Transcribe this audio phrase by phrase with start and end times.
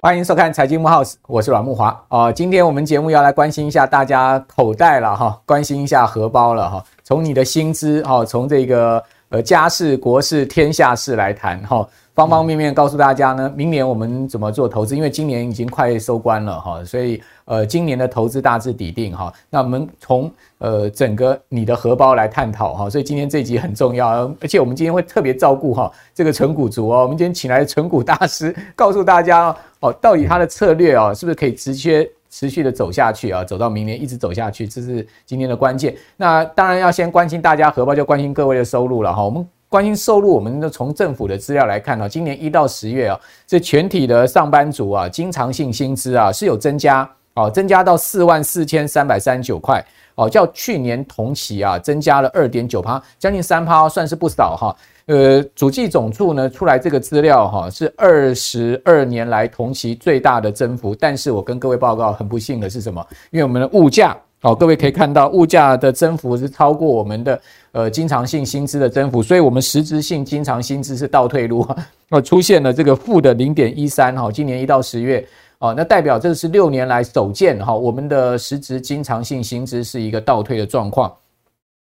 [0.00, 6.84] 欢迎收看财经木 house，我是阮木华啊、今天我们节目要来关心一下大家口袋了哈，关心一下荷包了哈。
[7.04, 11.86] 从你的薪资哈，从这个呃家事国事天下事来谈哈。
[12.14, 14.94] 方方面面告诉大家呢，明年我们怎么做投资？
[14.94, 19.32] 因为今年已经快收官了哈，所以呃，今年的投资大致底定哈。
[19.48, 27.04] 那我们从呃整个你的荷包来探讨哈，所以今天这集很重要，而且我们今天会特别照顾哈这个存股族哦。
[27.04, 33.42] 我们今天请来的存股大师，告诉大家哦，到底他的策略哦，是不是可以直接持续的走下去啊？
[33.42, 35.96] 走到明年一直走下去，这是今天的关键。
[36.18, 39.24] 那当然要先关心大家荷包，就关心各位的收入了哈。
[39.24, 39.48] 我们。
[39.72, 49.82] 关心收入，我们从政府的资料来看呢，今年一到十月啊，这全体的上班族啊，经常性薪资啊是有增加哦，增加到四万四千三百三十九块
[50.16, 54.76] 哦，较去年同期啊增加了二点九趴，将近三趴，算是不少哈。
[55.06, 63.02] 呃，主计总处呢出来这个资料哈，是二十二年来同期最大的增幅，但是我跟各位报告，很不幸的是什么？
[63.30, 64.14] 因为我们的物价。
[64.44, 67.40] 好，各位可以看到，物价的增幅是超过我们的
[67.70, 71.64] 呃经常性薪资的增幅，所以我们实质性经常薪资是倒退路，
[72.10, 75.24] 呃， 出现了这个负的零点一三哈，今年一到十月，
[75.60, 81.14] 哦，那代表这是六年来首见哈，我们的实质经常性薪资是一个倒退的状况，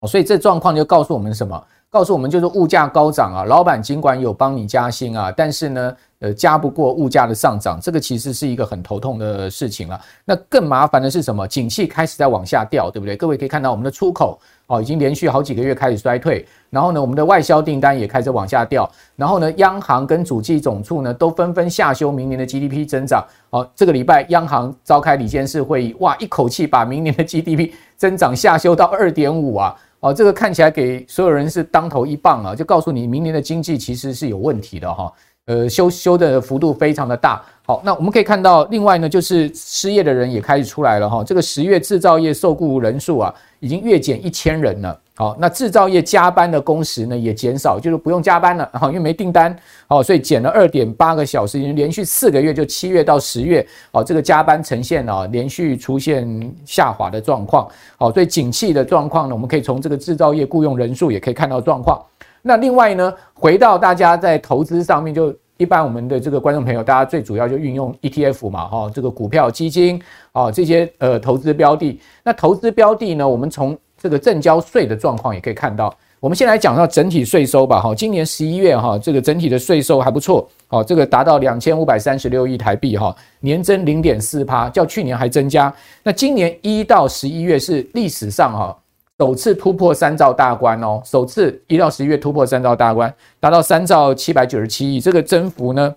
[0.07, 1.61] 所以这状况就告诉我们什么？
[1.95, 5.95] 告诉我们就是物价高涨啊，老板尽管有帮你加薪啊，但是呢。
[6.19, 9.99] 呃，加不过物价的上涨，这个其实是一个很头痛的事情了。
[10.23, 11.45] 那更麻烦的是什么？
[11.45, 13.17] 景气开始在往下掉，对不对？
[13.17, 16.43] 各位可以看到，我们的出口哦，已经连续好几个月开始衰退。
[16.69, 18.89] 然后呢，我们的外销订单也开始往下掉。
[19.17, 23.23] 然后呢，央行跟主计总处呢，都纷纷下修明年的 GDP 增长。
[23.49, 29.75] 哦，这个礼拜央行召开理监事会议，哇，一口气把明年的 GDP 增长下修到二点五啊。
[30.05, 35.11] 哦，这个看起来给所有人是当头一棒啊，就告诉你明年的经济其实是有问题的哈。
[35.47, 37.41] 呃，修修的幅度非常的大。
[37.65, 41.23] 好，那我们可以看到，另外呢，就是失业的人也开始出来了哈。
[41.23, 45.01] 这个十月制造业受雇人数啊，已经月减一千人了。
[45.17, 49.57] 好，那制造业加班的工时呢也减少，就是不用加班了， 哈，因为没订单。
[49.87, 57.65] 好，所以减了二点八个小时，已经连续四个月，就七月到十月，好，这个加班呈现啊连续出现下滑的状况。
[57.97, 62.03] 好，所以景气的状况呢，我们可以从这个制造业雇佣人数也可以看到状况。
[62.41, 70.01] 那另外呢，回到大家在投资上面，就一般我们的这个观众朋友，大家最主要就运用 ETF 嘛，哈，这个股票、基金
[70.33, 71.97] 啊这些呃投资标的。
[72.21, 75.91] 那投资标的呢，我们从这个证交税的状况也可以看到。
[76.19, 85.73] 我们先来讲到整体税收吧，哈，今年十一月哈，这个整体的税收还不错，好，这个达到两千五百三十六亿台币，哈，年增零点四趴，较去年还增加。
[86.03, 88.77] 那今年一到十一月是历史上哈。
[89.17, 95.95] 首次突破三兆大关哦，首次一到十一月突破三兆大关，达到三兆七百九十七亿，这个增幅呢，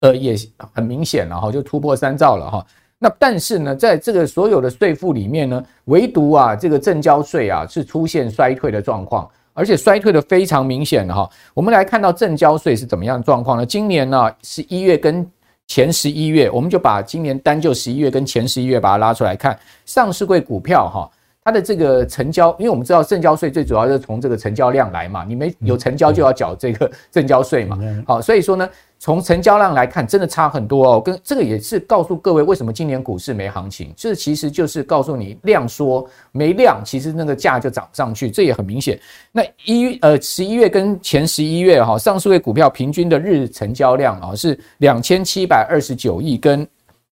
[0.00, 0.34] 呃，也
[0.72, 2.66] 很明显了哈，就突破三兆了哈。
[2.98, 11.28] 那但是呢，在这个所有的税负里面呢，唯独啊，这个证交税啊是出现衰退的状况，而且衰退的非常明显哈。
[11.54, 13.64] 我们来看到证交税是怎么样的状况呢？
[13.64, 15.24] 今年呢，十一月跟
[15.68, 21.10] 前十一月，我们就把今年单就十一月跟前十一月把它拉出来看，上市柜股票哈。
[21.44, 27.78] 它的这个成交，因为我们知道证交税最主要是从这个成交量来嘛，你没有成交就要缴这个证交税嘛。
[28.06, 31.00] 好，所以说呢，从成交量来看，真的差很多哦。
[31.00, 38.98] 跟这个也是告诉各位，为什么今年股市没行情，这其实就是告诉你量缩没量，其实那个价就涨不上去，这也很明显。
[39.32, 46.66] 那一呃十一月跟前十一月哈，上市柜股票平均的日成交量啊是两千七百二十九亿跟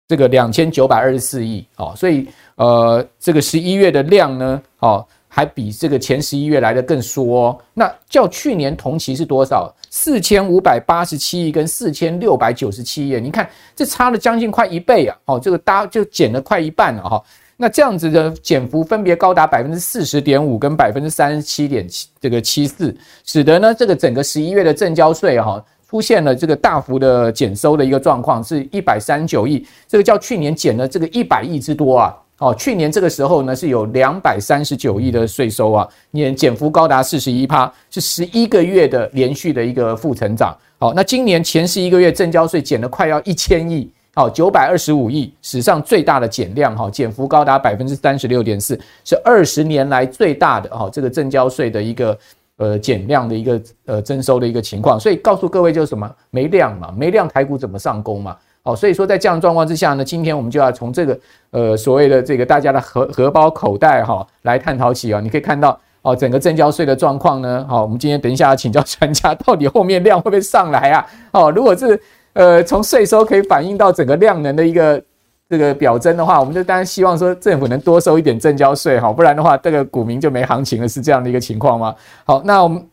[0.08, 2.28] 这个两千九百二十四亿啊，所以。
[2.58, 7.60] 呃，这个十一月的量呢，哦，还比这个前十一月来的更缩哦。
[7.74, 9.70] 那较去年同期是多少？
[9.90, 15.18] 四千五百八十七亿跟四千六百九十七亿，你看这差了将近快一倍啊！
[15.26, 17.22] 哦，这个搭就减了快一半了哈。
[17.58, 22.96] 那这样子的减幅分别高达百分之四十点五跟百分之三十七点七，这个七四，
[23.26, 32.16] 使得呢这个整个十一月的证交税哈出现了这个大幅的减收的一个状况，是一百三十九亿，这个较去年减了这个一百亿之多啊。
[32.40, 40.54] 哦，去年这个时候呢是有两百三十九亿的税收啊，年减幅高达四十一趴，是十一个月的连续的一个负成长。
[40.78, 52.18] 好，那今年前十一个月正交税减了快要一千亿，好，九百二十五亿，史上最大的减量哈，减幅高达百分之三十六点四，是二十年来最大的哈这个正交税的一个
[52.58, 55.00] 呃减量的一个呃征收的一个情况。
[55.00, 58.36] 所以告诉各位就是什么，没量嘛，没量台股怎么上攻嘛？
[58.66, 61.20] 好，所以说在这样的状况之下呢，今天我们就要从这个
[61.52, 65.22] 呃所谓的这个大家的荷荷包口袋哈来探讨起啊。
[65.22, 67.64] 你可以看到哦，整个证交税的状况呢？
[67.70, 71.06] 好，我们今天等一下要请教专家， 到底后面量会不会上来啊？
[71.32, 72.00] 哦，如果是
[72.34, 75.00] 呃从税收可以反映到整个量能的一个
[75.48, 81.96] 这个表征的话，我们就当然希望说政府能多收一点证交税哈，不然的话这个股民就没行情了，是这样的一个情况吗？
[82.24, 82.84] 好，那我们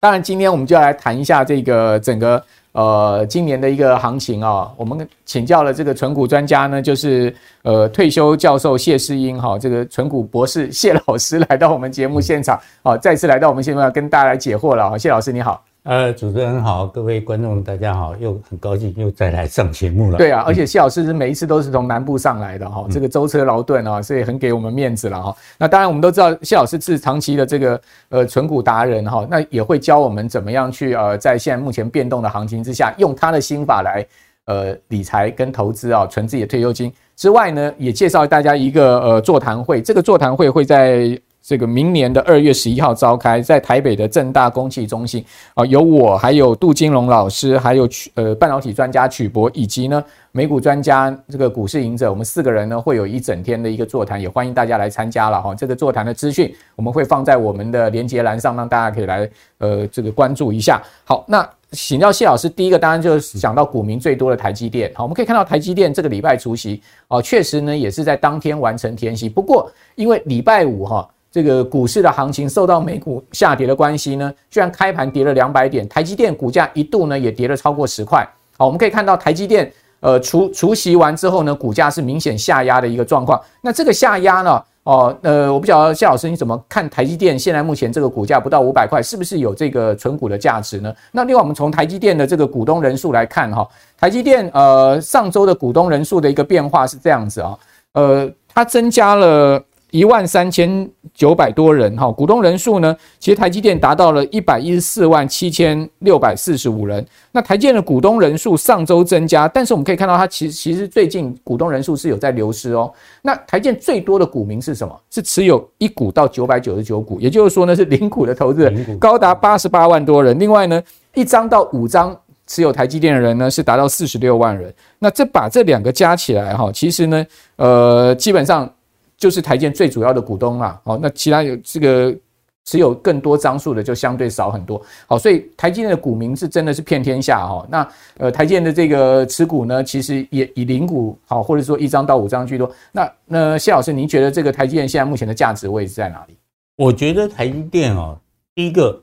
[0.00, 2.44] 当然今天我们就要来谈一下这个整个。
[2.72, 15.67] 呃，今年的一个行情啊、我们请教了这个存股专家呢，就是呃退休教授谢世英哈，这个存股博士谢老师来到我们节目现场，好，再次来到我们现场跟大家来解惑了哈，谢老师你好。
[15.88, 20.18] 呃，主持人好，各位观众大家好，又很高兴又再来上节目了。
[20.18, 25.34] 对啊，而且谢老师是每一次都是从南部上来的哈，嗯、这个舟车劳顿啊，所以很给我们面子了哈。
[25.56, 27.80] 那当然我们都知道谢老师是长期的这个
[28.10, 34.06] 呃存股达人哈，那也会教我们怎么样去呃在现在目前变动的行情之下，用他的心法来
[34.44, 41.18] 呃理财跟投资啊，存自己的退休金之外呢，也介绍大家一个呃座谈会，这个座谈会会在。
[41.48, 45.24] 这个明年的二月十一号召开，在台北的正大公企中心
[45.54, 55.54] 啊，有我，还有杜金龙老师，还有曲呃半导体专家曲博，以及呢美股专家这个股市赢者，我们四个人呢会有一整天的一个座谈，也欢迎大家来参加了哈。
[55.54, 60.82] 这个座谈的资讯我们会放在我们的连接栏上，让大家可以来呃这个关注一下。
[61.06, 64.92] 好，那请教谢老师，第一个当然就是讲到股民最多的台积电。
[64.94, 71.08] 好，我们可以看到台积电这个礼拜除息哦，确实呢也是在当天完成填息，不过因为礼拜五哈。
[71.38, 78.28] 这个股市的行情受到美股下跌的关系呢，居然开盘跌了两百点，台积电股价一度呢也跌了超过十块。
[78.56, 83.40] 好，我们可以看到台积电呃除除息完之后呢，股价是明显下压的一个状况。
[83.62, 90.92] 那这个下压呢，哦呃，我不晓得谢老师你怎么看台积电现在目前这个股价不到五百块，是不是有这个存股的价值呢？
[91.12, 93.64] 那另外我们从台积电的这个股东人数来看哈，
[93.96, 97.56] 台积电呃上周的股东人数的一个变化是这样子啊，
[97.92, 99.62] 呃，它增加了。
[99.90, 107.04] 一万三千九百多人哈，股东人数呢，其实台积电达到了一百一十四万七千六百四十五人。
[107.32, 112.92] 那台积电的股东人数上周增加，但是我们可以看到，它其实其实最近股东人数是有在流失哦。
[113.22, 114.94] 那台建最多的股民是什么？
[115.10, 120.38] 是持有一股到九百九十九股，也就是说呢，是零股的投资人高达八十八万多人。
[120.38, 120.82] 另外呢，
[121.14, 122.14] 一张到五张
[122.46, 124.74] 持有台积电的人呢，是达到四十六万人。
[124.98, 127.26] 那这把这两个加起来哈，其实呢，
[127.56, 128.70] 呃，基本上。
[129.18, 132.16] 就是台积最主要的股东啦，好，那其他有这个
[132.64, 137.66] 持有更多张数的就相对少很多，好，所以台积电的股民是真的是遍天下哈。
[137.68, 137.88] 那
[138.18, 142.70] 呃，台积电的这个持股呢，其实也以零股好，或者说一张到五张居多。
[142.92, 146.36] 那那谢老师，您觉得这个台积电现在目前的价值位置在哪里？
[146.76, 148.16] 我觉得台积电哦，
[148.54, 149.02] 第一个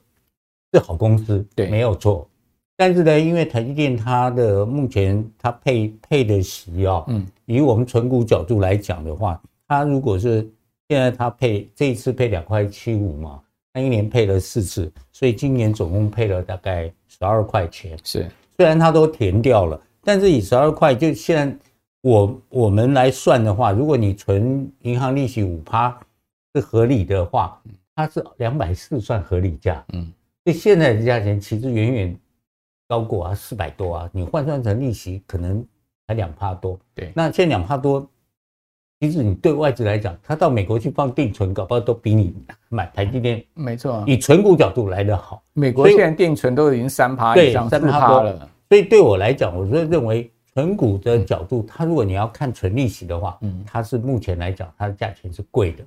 [0.72, 2.26] 是好公司，对，没有错。
[2.78, 9.42] 但是呢，因为台积电它的目前它配配的息啊，嗯，以我们存股角度来讲的话。
[9.68, 10.48] 他如果是
[10.88, 13.42] 现在他配这一次配两块七五嘛，
[13.74, 17.98] 他一年配了四次，所以今年总共配了大概十二块钱。
[18.04, 21.58] 是，虽然他都填掉了，但是以十二块就现在
[22.02, 26.00] 我我们来算的话，如果你存银行利息五趴
[26.54, 27.60] 是合理的话，
[27.96, 29.84] 它是两百四算合理价。
[29.94, 30.14] 嗯，
[30.44, 32.20] 所以现在的价钱其实远远
[32.88, 35.66] 高过啊四百多啊，你换算成利息可能
[36.08, 36.80] 才两趴多。
[36.94, 38.08] 对，那现在两趴多。
[39.06, 42.34] 其实你对外资来讲，他到美国去放定存，搞不好都比你
[42.70, 44.04] 买台积电没错。
[44.08, 45.44] 以存股角度来得好。
[45.54, 48.50] 美国现在定存都已经三趴以上，三趴了。
[48.68, 55.84] 所以对我来讲，我是认为存股的角度，它如果你要看纯利息的话，嗯，它是目前来讲它的价钱是贵的。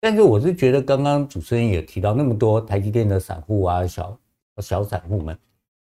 [0.00, 4.16] 但是我是觉得，刚刚主持人也提到那么多台积电的散户啊，小
[4.58, 5.36] 小散户们，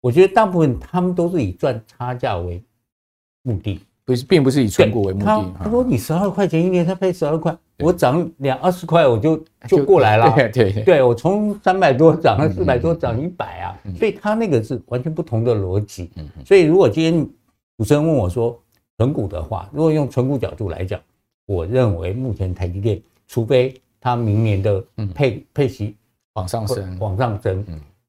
[0.02, 2.64] 我觉得大部分他们都是以赚差价为
[3.42, 3.80] 目的。
[4.08, 5.26] 不是，并不是以存股为目的。
[5.26, 10.32] 他他说你十二块钱一年，他配十二块，我涨两二十块，我就就过来了。
[10.34, 16.10] 对对对，我从三百多涨到四百多，涨一百啊，所以他那个是完全不同的逻辑。
[16.46, 17.30] 所以如果今天
[17.78, 18.58] 主持人问我说
[18.98, 20.98] 存股的话，如果用存股角度来讲，
[21.46, 24.82] 我认为目前台积电，除非它明年的
[25.14, 25.98] 配配息
[26.36, 27.62] 往上升，往上升，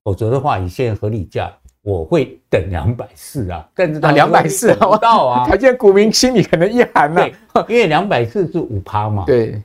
[0.04, 1.52] 否则的话，以现在合理价。
[1.88, 7.26] 我会等两百四啊，但是他两百四不到啊，台积 股民心里可能一寒呐，
[7.66, 9.24] 因为两百四是五趴嘛。
[9.24, 9.62] 对，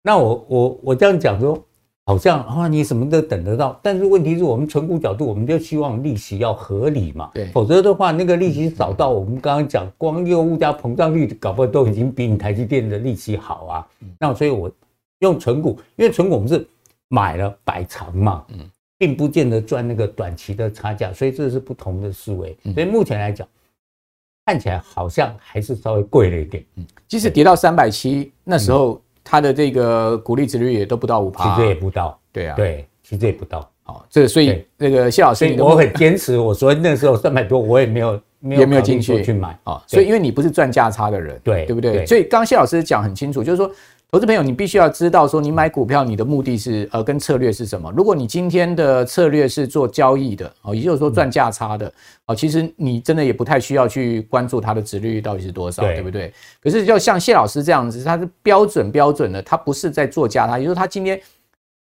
[0.00, 1.60] 那我我我这样讲说，
[2.04, 7.32] 好像啊你什么都等得到，但是问题是我们存股角度，我们就希望利息要合理嘛。
[7.34, 13.86] 对，否则的话，那个利息少到我们刚刚讲，光一个物价膨胀率，搞不好都已经比你台积电的利息好啊。
[14.20, 14.70] 那所以我
[15.18, 16.64] 用存股，因为存股我们是
[17.08, 18.44] 买了摆长嘛。
[18.50, 18.60] 嗯。
[18.98, 22.56] 并不见得赚那个短期的差价，所以这是不同的思维。
[22.74, 23.46] 所以目前来讲，
[24.46, 26.64] 看起来好像还是稍微贵了一点。
[26.76, 32.18] 嗯，即使跌到三百七，那时候它的这个股利值率也都不到五趴，其实也不到。
[32.32, 33.70] 对啊，对，其实也不到。
[33.82, 39.82] 好，这个所以那个谢老师，我很坚持，我说那时候三百多，我也没有没有没有进去去买啊。
[39.86, 42.06] 所以因为你不是赚价差的人，对对不对？
[42.06, 43.70] 所以刚刚谢老师讲很清楚，就是说。
[44.16, 47.92] 投资朋友，你必须要知道说，你买股票你的目的是呃跟策略是什么？
[47.94, 51.92] 如果你今天的策略是做交易的哦，也就是说赚价差的
[52.24, 56.32] 哦，其实你真的也不太需要去关注它的殖利率到底是多少，对不对？
[56.62, 61.20] 可是就像谢老师这样子，他是标准标准的，他不是在做价差，也就是说他今天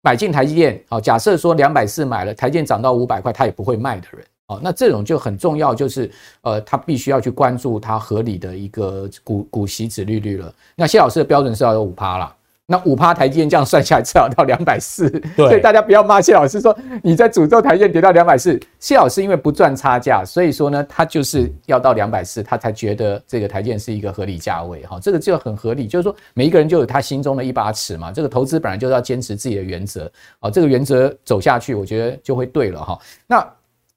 [0.01, 4.25] 买进台积电，好，假设说两百四买了，台积电涨到五百块，他也不会卖的人。
[4.53, 6.09] 哦，那这种就很重要，就是
[6.41, 10.53] 呃，他必须要去关注它合理的一个股股息殖利率了。
[10.75, 18.59] 那谢老师的标准是要有五趴啦，那五趴台积电这样算下来至少到两百四，所以大家不要骂谢老师说你在诅咒台积电跌到两百四。
[18.79, 24.99] 谢老师因为不赚差价，所以说呢，他就是要到两百四，他才觉得这个台积电是一个合理价位哈。
[25.01, 28.11] 这个就很合理，就是说每一个人就有他心中的一把尺嘛。
[28.11, 32.97] 这个投资本来就是要坚持自己的原则，哦，这个原则走下去，我觉得就会对了哈。
[33.27, 33.45] 那。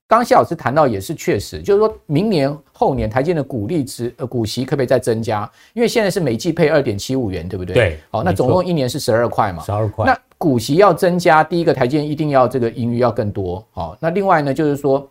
[0.08, 5.50] 刚谢老师谈到也是确实，就是说明年后年台积电的股利值呃股息可不可以再增加？
[5.72, 7.74] 因为现在是每季配二点七五元，对不对？
[7.74, 7.98] 对。
[8.10, 9.62] 好，那总共一年是十二块嘛。
[9.64, 10.06] 十二块。
[10.06, 13.66] 那股息要增加，第一个台积电一定要这个盈余要更多。
[13.72, 15.08] 好，那另外呢，就是说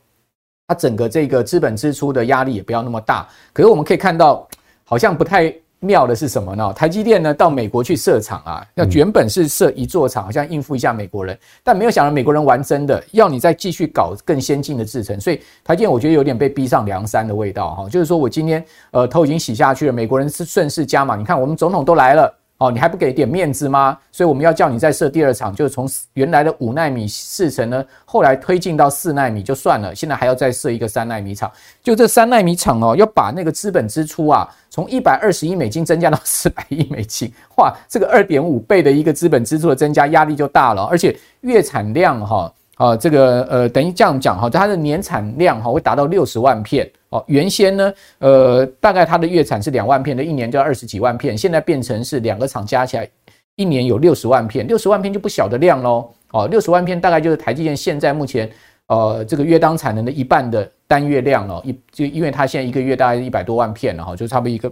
[0.68, 3.28] 它整个这个资本支出的压力也不要那么大。
[3.52, 4.48] 可是我们可以看到，
[4.84, 5.54] 好像不太。
[5.86, 6.74] 妙的是什么呢？
[6.74, 22.34] 台积电呢到美国去设厂啊，要原本是设一座厂，好像应付一下美国人，但没有想到美国人玩真的，要你再继续搞更先进的制程，所以台积电我觉得有点被逼上梁山的味道哈，就是说我今天呃头已经洗下去了，美国人是顺势加码，你看我们总统都来了。
[22.58, 23.98] 哦，你还不给点面子吗？
[24.12, 31.52] 所以我们要叫你再设第二厂，就是从原来的五奈米制程呢，后来推进到四奈米就算了，现在还要再设一个三奈米厂。
[31.84, 42.52] 就这三奈米厂哦，要把那个资本支出啊，从一百二十亿美金增加到四百亿美金，哇，这个二点五倍的一个资本支出的增加，压力就大了，而且月产量哈。
[42.76, 47.24] 啊，这个呃，等于这样讲哈，它的年产量哈会达到六十万片哦。
[47.28, 53.10] 原先呢，呃，大概它的月产是两万片的，一年就要二十几万片，现在变成是两个厂加起来
[53.56, 56.10] 一年有六十万片，六十万片就不小的量喽。
[56.32, 58.50] 哦，六十万片大概就是台积电现在目前
[58.88, 64.72] 呃这个约当产能的一半的单月量了，一就因为它现在一个月大概一百多万片了哈，就差不多一个。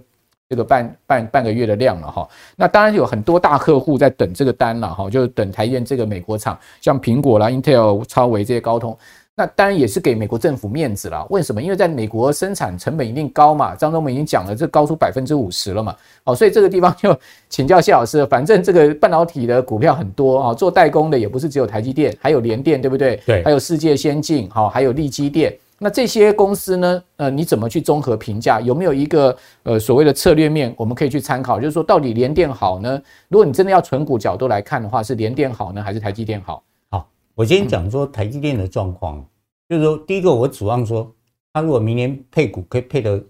[0.53, 8.95] 这个半半半个月的量了哈，那当然有很多大客户在等这个单了哈，就是等台积电这个美国厂，像苹果啦、Intel、超微这些高通，
[9.33, 11.25] 那当然也是给美国政府面子了。
[11.31, 11.59] 为什么？
[11.59, 15.95] 因为在美国生产成本一定高嘛，张忠谋已经讲了，这高出百分之五十了嘛。
[16.25, 17.17] 哦，所以这个地方就
[17.49, 23.19] 请教谢老师，反正这个半导体的股票很多啊，做代工的也不是只有台积电，还有联电，对不对？
[23.25, 25.51] 对，还有世界先进，好，还有力基电。
[25.83, 27.03] 那这些公司呢？
[27.17, 28.61] 呃，你怎么去综合评价？
[28.61, 31.59] 有没有一个呃所谓的策略面，我们可以去参考？
[31.59, 33.01] 就是说，到底联电好呢？
[33.27, 36.63] 如果你真的要纯股角度来看的话，是联电好呢，还是台积电好？
[36.89, 39.25] 好，我先讲说台积电的状况，
[39.67, 41.13] 就是说，第一个我指望说，
[41.51, 43.21] 它如果明年配股可以配得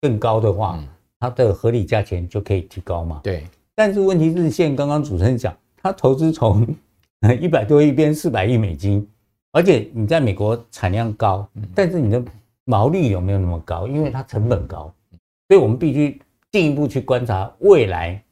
[0.00, 0.78] 更高的话，
[1.18, 3.18] 它的合理价钱就可以提高嘛。
[3.24, 3.42] 对。
[3.74, 6.64] 但是问题是，现在刚刚主持人讲，它投资从
[7.40, 9.04] 一百多亿变四百亿美金。
[9.56, 12.22] 而且你在美国产量高，但是你的
[12.64, 13.88] 毛利有没有那么高？
[13.88, 14.92] 因为它成本高，
[15.48, 16.20] 所以我们必须
[16.52, 18.22] 进一步去观察未来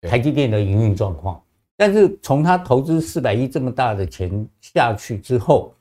[0.00, 1.40] 台积电的营运状况。
[1.76, 5.72] 但是从它投资四百亿这么大的钱下去之后，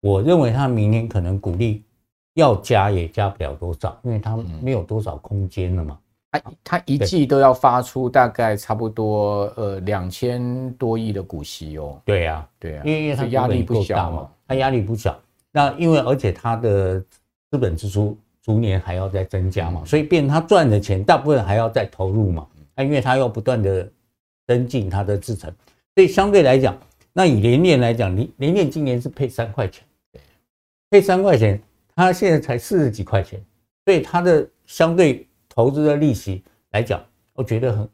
[0.00, 1.84] 我认为它明年可能股利
[2.34, 5.96] 要加也加不了多少，因为它没有多少空间了嘛。
[6.30, 12.00] 它它一季都要发出大概差不多呃两千多亿的股息哦。
[12.04, 14.30] 对呀，对呀，因为因为它压力不小嘛。
[14.46, 15.16] 它压力不小，
[15.52, 17.00] 那因为而且它的
[17.50, 22.44] 资本支出逐年还要再增加嘛，所以变它赚的钱大部分还要再投入嘛。
[22.74, 23.88] 那因为它要不断的
[24.48, 25.48] 增进它的制程，
[25.94, 26.76] 所以相对来讲，
[27.12, 29.84] 那以联电来讲，联联电今年是配三块钱，
[30.90, 31.62] 配三块钱，
[31.94, 33.40] 它现在才四十几块钱，
[33.84, 35.24] 所以它的相对
[35.60, 37.88] 投资的利息来讲，我觉得很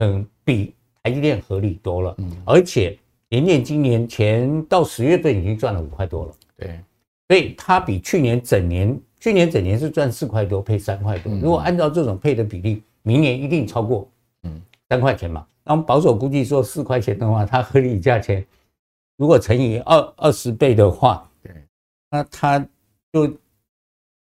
[0.00, 2.98] 很比台积电合理多了，而且。
[3.30, 6.80] 联电今年前到十月份已经赚了五块多了，对，
[7.26, 11.34] 所以它比去年整年，去年整年是赚四块多，配三块多。
[11.40, 14.08] 如果按照这种配的比例，明年一定超过，
[14.44, 15.44] 嗯，三块钱嘛。
[15.64, 18.46] 那我们保守估计说四块钱的话，它合理价钱
[19.16, 21.52] 如果乘以二二十倍的话，对，
[22.12, 22.60] 那它
[23.12, 23.26] 就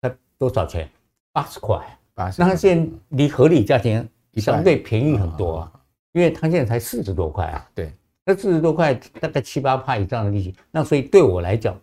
[0.02, 0.86] 它多少钱？
[1.32, 1.80] 八十块。
[2.14, 5.72] 那它现在离合理价钱相对便宜很多啊，
[6.12, 7.92] 因为它现在才四十多块啊，对。
[8.24, 11.76] 那四十多块，大概七八趴以上的利息，那所以对我来讲，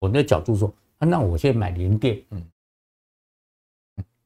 [0.00, 2.44] 我的角度说，那我现在买联电，嗯，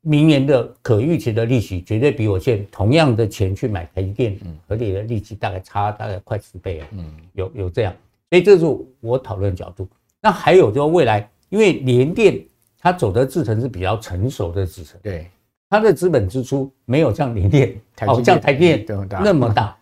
[0.00, 7.95] 明年的可预期的利息绝对比我现在同样的钱去买台积电，嗯，合理的利息大概差大概快十倍啊，嗯，有有这样，
[8.31, 8.65] 所以这是
[9.00, 9.87] 我讨论角度。
[10.23, 12.43] 那还有就是未来，因为联电
[12.79, 15.31] 它走的制程是比较成熟的制程，对，
[15.71, 18.85] 它的资本支出没有像联电，哦，像台电
[19.23, 19.77] 那么大，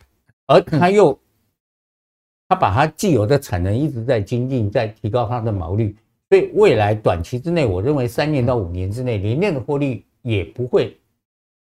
[0.47, 1.17] 而它又，
[2.49, 5.95] 它把它既有的产能一直在精进，在提高它的毛利，
[6.29, 10.97] 所以未来短期之内，我认为三年到五年之内，联电的获利也不会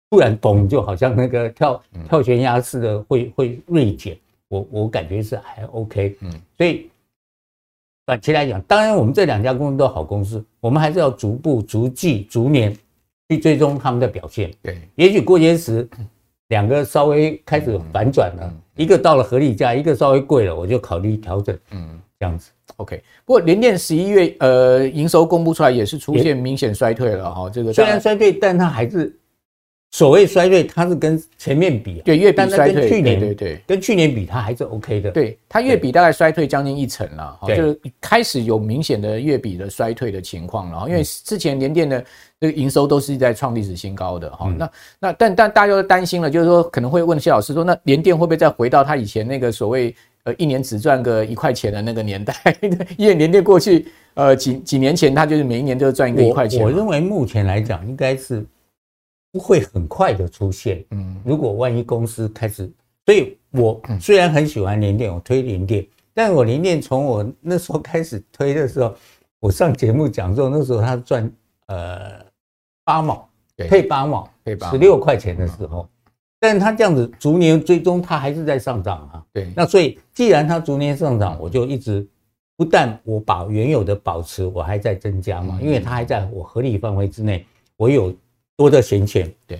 [0.09, 4.17] 突然崩，就好像那个跳跳悬崖似的会会锐减。
[4.49, 6.89] 我我感觉是还 OK，嗯，所以
[8.05, 12.75] 短期来讲，当然我们这两家公司都好公司，我们还是要逐步、逐季、逐年
[13.29, 14.51] 去追踪他们的表现。
[14.61, 15.87] 对，也许过些时
[16.49, 21.57] 两个稍微开始反转了，一个到了合理价，一个稍微贵了，我就考虑调整。
[21.71, 23.01] 嗯，这样子 OK。
[23.23, 29.15] 不过联电十一月呃营收公布出来也是出现明显衰退了哈，这个虽然衰退，但它还是。
[29.91, 35.09] 所谓衰退，它是跟前面比，对，月比衰退，去年对对，跟去年比，它还是 OK 的。
[35.09, 40.87] 对，它月比大概衰退将近一成了，就是开始有明显的月比的衰退的情况了。
[40.87, 42.05] 因为之前联电的
[42.39, 44.53] 这个营收都是在创历史新高的哈。
[44.55, 49.93] 那那但但大家都担心了，就是说可能会问谢老师说，那联电会不会再回到他以前那个所谓
[50.23, 52.35] 呃一年只赚个一块钱的那个年代？
[52.95, 56.63] 因为联电过去呃几几年前，它就是每一年都赚一个一块钱。
[56.63, 58.45] 我认为目前来讲，应该是。
[59.31, 60.83] 不会很快的出现。
[60.91, 62.71] 嗯，如果万一公司开始，
[63.05, 68.95] 所以我虽然很喜欢联电，我推联电，但我联电从我那时候开始推的时候，
[69.39, 71.31] 我上节目讲说，那时候他赚
[71.67, 72.25] 呃
[72.83, 75.87] 八毛，配八毛，配八十六块钱的时候，
[76.39, 79.23] 但是他这样子逐年追踪，它还是在上涨啊。
[79.31, 82.07] 对，那所以既然它逐年上涨，我就一直
[82.57, 87.45] 不但我把原有的保持，我还在增加嘛，因为它还在我合理范围之内，
[87.77, 88.11] 我有。
[88.59, 89.57] 多的闲钱，对，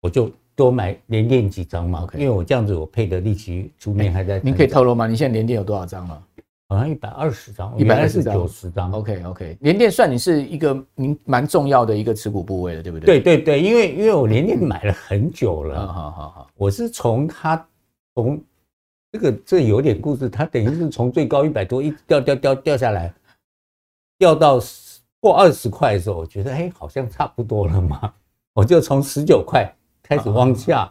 [0.00, 2.06] 我就多买连电几张嘛。
[2.14, 4.38] 因为我这样子，我配的利息出面还在。
[4.38, 5.08] 您可以透露吗？
[5.08, 6.22] 你现在连电有多少张了？
[6.68, 8.92] 好像一百二十张，一百二十九十张。
[8.92, 13.18] OK OK，联电算你是一个您蛮重要的一个持股部位了，对不对？
[13.18, 15.84] 对对对，因为因为我联电买了很久了。
[15.84, 17.68] 好好好，我是从它
[18.14, 18.40] 从
[19.10, 23.12] 这个这有点故事，它等于是从最高一百多一掉掉掉掉下来，
[24.18, 24.60] 掉到
[25.18, 28.14] 过二十块的时候，我觉得哎，好像差不多了嘛。
[28.56, 29.70] 我就从十九块
[30.02, 30.90] 开始往下，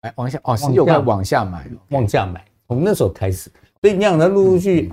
[0.00, 3.48] 哎，往下哦，十九块往下买，往下买，从那时候开始，
[3.80, 4.92] 所以那样的陆陆续续，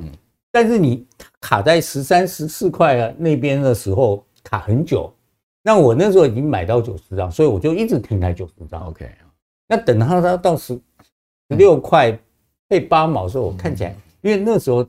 [0.51, 1.03] 但是你
[1.41, 5.11] 卡在十三、十四块啊那边的时候卡很久，
[5.63, 8.85] 那我那时候已经买到九十张，所以我就一直停在九十张。
[8.87, 9.09] OK，
[9.67, 10.79] 那等到它到十
[11.49, 12.15] 十六块
[12.69, 14.87] 配八毛的时候，我看起来，因为那时候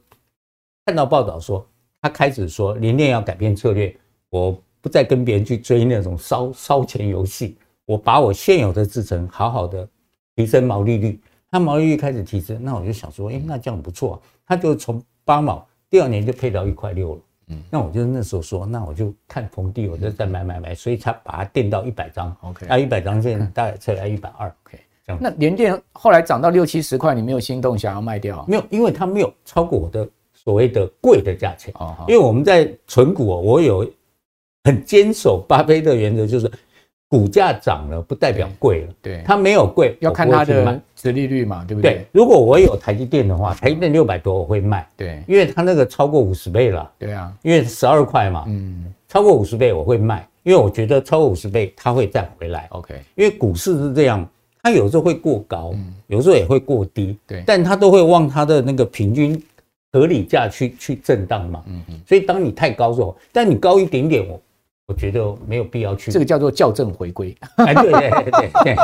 [0.85, 1.67] 看到报道说，
[2.03, 3.97] 他开始说联电要改变策略，
[4.29, 4.55] 我。
[4.87, 9.89] 不再跟别人去追那种烧烧钱游戏，我把我现有的制程好好的
[10.37, 11.21] 提升毛利率，
[11.51, 25.19] 它毛利率开始提升，那我就想说，哎，那这样不错，啊它就从八毛，第二年就配到一块六了，嗯，那我就那时候说，那我就看逢低，我就再买买买，所以他把它垫到一百张，OK，啊，一百张现在大概才来一百二，OK，这样。
[25.21, 28.47] 那联电后来涨到六七十块，你没有心动想要卖掉？
[28.47, 33.85] 没有，因为它没有超过我的所谓的贵的价钱，哦，因为我们在存股，我有。
[34.67, 36.51] 很坚守巴菲特原则，就是
[37.09, 38.89] 股价涨了不代表贵了。
[39.01, 41.93] 对，它没有贵，要看它的殖利率嘛，对不对？
[41.93, 44.85] 对，如果我有台积电的话，台积电六百多我会卖。
[44.97, 46.91] 对，因为它那个超过五十倍了。
[46.99, 52.67] 对啊，因为十二块嘛，嗯，超过五十倍我会卖，因为我觉得超过五十倍它会再回来。
[52.71, 54.29] OK，因为股市是这样，
[54.65, 55.73] 它有时候会过高，
[56.09, 57.17] 有时候也会过低。
[57.25, 59.41] 对，但它都会往它的那个平均
[59.93, 61.63] 合理价去去震荡嘛。
[61.69, 64.41] 嗯嗯，所以当你太高之后，但你高一点点我。
[64.87, 67.37] 我觉得没有必要去，这个叫做校正回归。
[67.57, 68.77] 哎，对对对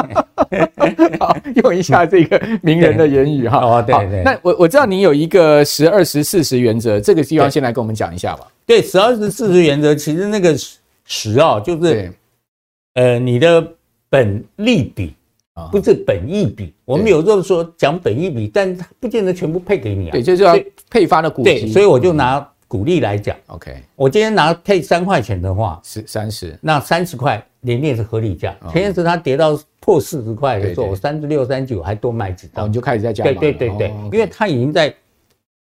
[0.98, 3.58] 对， 好，用一下这个名人的言语哈。
[3.58, 4.22] 哦，对对。
[4.24, 8.48] 那我我知道你有一个十二十四十原则，这个地方先来跟我们讲一下吧。
[8.66, 10.56] 对，十二十四十原则，其实那个
[11.04, 12.12] 十啊，就是
[12.94, 13.64] 呃你的
[14.10, 15.14] 本利比
[15.54, 16.74] 啊，不是本益比。
[16.84, 20.10] 我们有时候说讲本益比，但它不见得全部配给你啊。
[20.10, 20.58] 对，就是要
[20.90, 21.60] 配发的股息。
[21.60, 22.44] 对，所以我就拿。
[22.72, 28.56] 股利来讲，OK，我今天拿配三块钱的话是三十，那三十块联电是合理价。
[28.72, 33.24] 前一次它跌到破四十块的时候，我三十六、三十九还多买几张，你就开始在加。
[33.24, 34.90] 对对对对，因为它已经在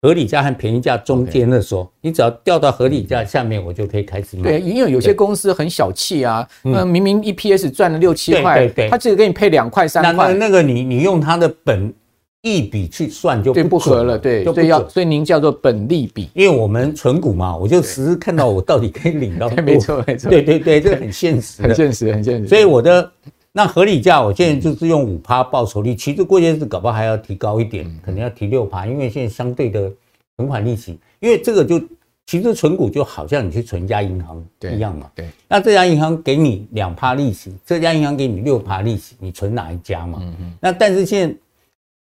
[0.02, 4.42] 合理价和便宜价中间的时候，你只要掉到合理价下面，我就可以开始买。
[4.42, 10.32] 对，因为有些公司很小气啊，那明明 EPS 赚了六七块，对，他只给你配两块三块。
[10.32, 11.94] 那那个你你用它的本。
[12.42, 22.46] 一笔去算就不合了，对，就不要，所以您叫做本利比，因为我们存股嘛，我就时时看到我到底可以领到 多，没错没错，对对对，这个很现实，很现实很现实。
[22.46, 23.10] 所以我的
[23.50, 29.92] 那合理价，我现在就是用五趴报酬率，其实过些日子搞不好还要提高一点，可能要提六趴，因为现在相对的
[30.36, 31.80] 存款利息，因为这个就
[32.24, 35.10] 其实存股就好像你去存一家银行一样嘛。
[35.12, 40.18] 对，对那这家银行给你两趴利息，这家银行给你六趴利息，你存哪一家嘛？
[40.22, 40.52] 嗯嗯。
[40.60, 41.34] 那但是现在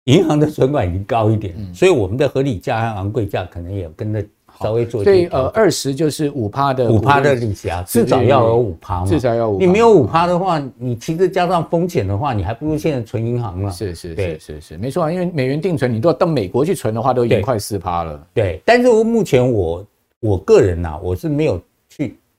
[0.05, 4.23] 银行的存款已经高一点，嗯、所以我们的合理价和昂贵价可能也跟着。
[4.63, 9.59] 稍微做一点，所以呃，二十就是五趴的五趴的利息啊，至少要有五趴嘛，至少要五。
[9.59, 13.69] 你没有五趴的话，你其实加上风险的话，你还不如现在存银行了。
[13.69, 18.25] 是是是是是，没错啊，因为美元定存，你都要到美国去存的话，都已经快四趴了。
[18.33, 19.85] 对，但是目前我
[20.21, 21.65] 我个人呐，我是没有去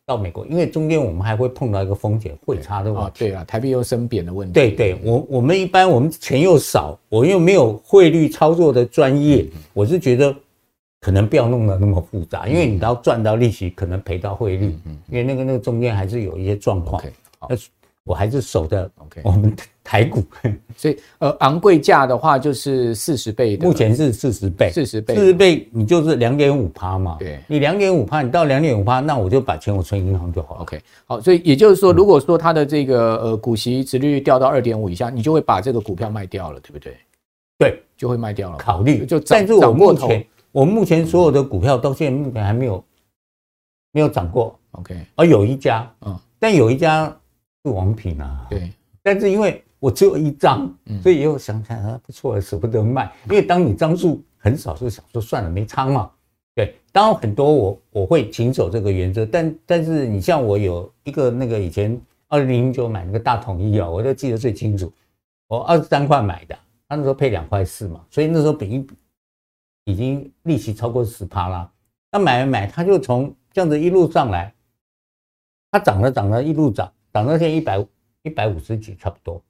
[0.07, 3.11] 到美国，因为中间我们还会碰到一个风险汇差的问题。
[3.19, 4.55] 对啊，台币又升贬的问题。
[4.55, 10.35] 对对，我我们一般我们钱又少，我又没有汇率操作的专业，我是觉得。
[10.99, 14.77] 可能不要弄得那么复杂，因为你要赚到利息，可能赔到汇率，
[15.09, 17.01] 因为那个那个中间还是有一些状况。
[17.49, 17.55] 那
[18.07, 20.23] 我还是守着 OK，我们台股。
[20.75, 27.17] 所以呃，昂贵价的话就是四十倍的，目前是四十倍，四十倍，四十倍，你就是两点五趴嘛。
[27.19, 30.61] 对，你两点五趴，你到两点五趴，那我就把钱我存银行就好了。
[30.63, 36.97] OK，好，所以也就是说，如果说它的这个呃股息殖率掉到二点五以下，你就会把这个股票卖掉了，对不对？
[37.59, 38.57] 对，就会卖掉了。
[38.57, 40.27] 考虑就但是我目前。
[40.53, 42.83] 我目前所有的股票到现在目前还没有
[43.93, 47.13] 没有涨过，OK，而有一家，嗯，但有一家是
[47.73, 53.13] 王品啊，对，但是因为我只有一张，所以又想起来啊，不错，舍不得卖。
[53.31, 56.11] 因为当你张数很少，就想说算了，没仓嘛。
[56.55, 64.93] 对，当然很多我我会谨守这个原则，但但是你像我有一个那个以前二零零九买那个大统一啊，我都记得最清楚，
[65.49, 68.95] 我二十三块买的，他那时候配两块四嘛，所以那时候比一比。
[69.89, 71.71] 已经利息超过十趴啦，
[72.11, 74.53] 那买买买，它就从这样子一路上来，
[75.71, 77.87] 他涨了涨了，一路涨，涨到现在一百
[78.25, 79.43] 一百五十几差不多，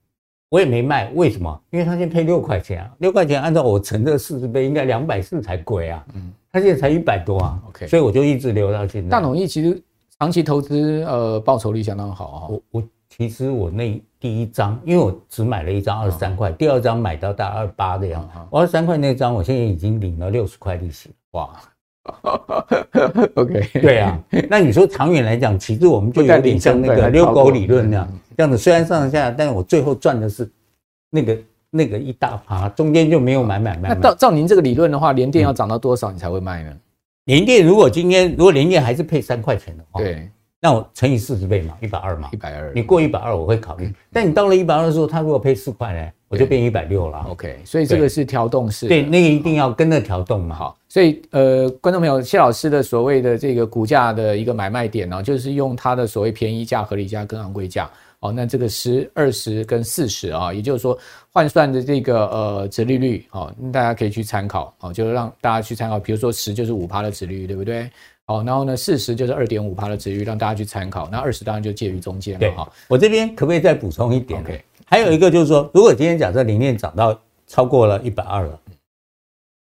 [0.51, 1.61] 我也没卖，为什么？
[1.71, 9.11] 因为它现在配六块钱啊，六块钱按照我乘的四十倍，应该两百四才贵啊，嗯，它现在才一百多啊，OK，所以我就一直留到现在。
[9.11, 9.83] 大统一其实
[10.21, 12.83] 长期投资，呃，报酬率相当好啊，我我。
[13.09, 18.29] 其实我那第一张，因为我只买了一张二十三块，第二张买到大概二八的样子。
[18.51, 21.09] 我二十三块那张，我现在已经领了六十块利息。
[21.31, 21.49] 哇
[23.35, 24.19] OK，对啊。
[24.49, 30.51] 那你说长远来讲，其实我们就有点像那个遛狗理论那样，这样子虽然上上下下，但是我最后赚的是
[31.11, 31.39] 那个
[31.71, 33.89] 那个一大趴，中间就没有买买卖。
[33.89, 36.73] 那照照您这个理论的话，联电要涨到多少你才会卖呢？
[37.27, 40.29] 联电如果今天如果联电还是配三块钱的话，对。
[40.59, 42.73] 那我乘以四十倍嘛，一百二嘛，一百二。
[42.75, 43.93] 你过一百二，我会考虑。
[44.11, 47.25] 但你到了一百二的时候，他如果配四块呢，我就变一百六了。
[47.29, 48.89] OK，所以这个是调动式。
[48.89, 50.57] 对，那个一定要跟着调动嘛。
[50.57, 57.91] 好，所以呃，观众朋友，谢老师的所谓的这个股价的一个买卖点呢，就是用它的所谓便宜价、合理价跟昂贵价。
[58.21, 60.99] 哦，那这个十、二十跟四十啊，也就是说
[61.31, 64.75] 换算的这个呃殖利率，哦，大家可以去参考。
[64.81, 66.01] 哦，就是让大家去参考。
[66.01, 67.89] 比如说十就是五趴的殖利率，对不对？
[68.25, 71.09] 哦，然后呢，四十就是二点五趴的殖利率，让大家去参考。
[71.13, 72.51] 那二十当然就介于中间了。
[72.53, 78.61] 哈，我这边可不可以再补充一点？OK，还有一个就是说，如果今天假设零电涨到超过了一百二了，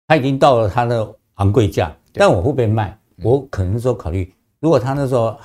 [0.06, 2.96] 它已经到了它的昂贵价，但我会不会卖？
[3.22, 5.36] 我可能说考虑，如果它那时候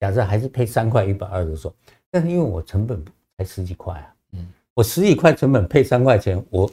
[0.00, 1.74] 假设还是配三块一百二的时候，
[2.10, 3.04] 但是因为我成本
[3.36, 6.70] 才十几块啊，嗯，我十几块成本配三块钱，我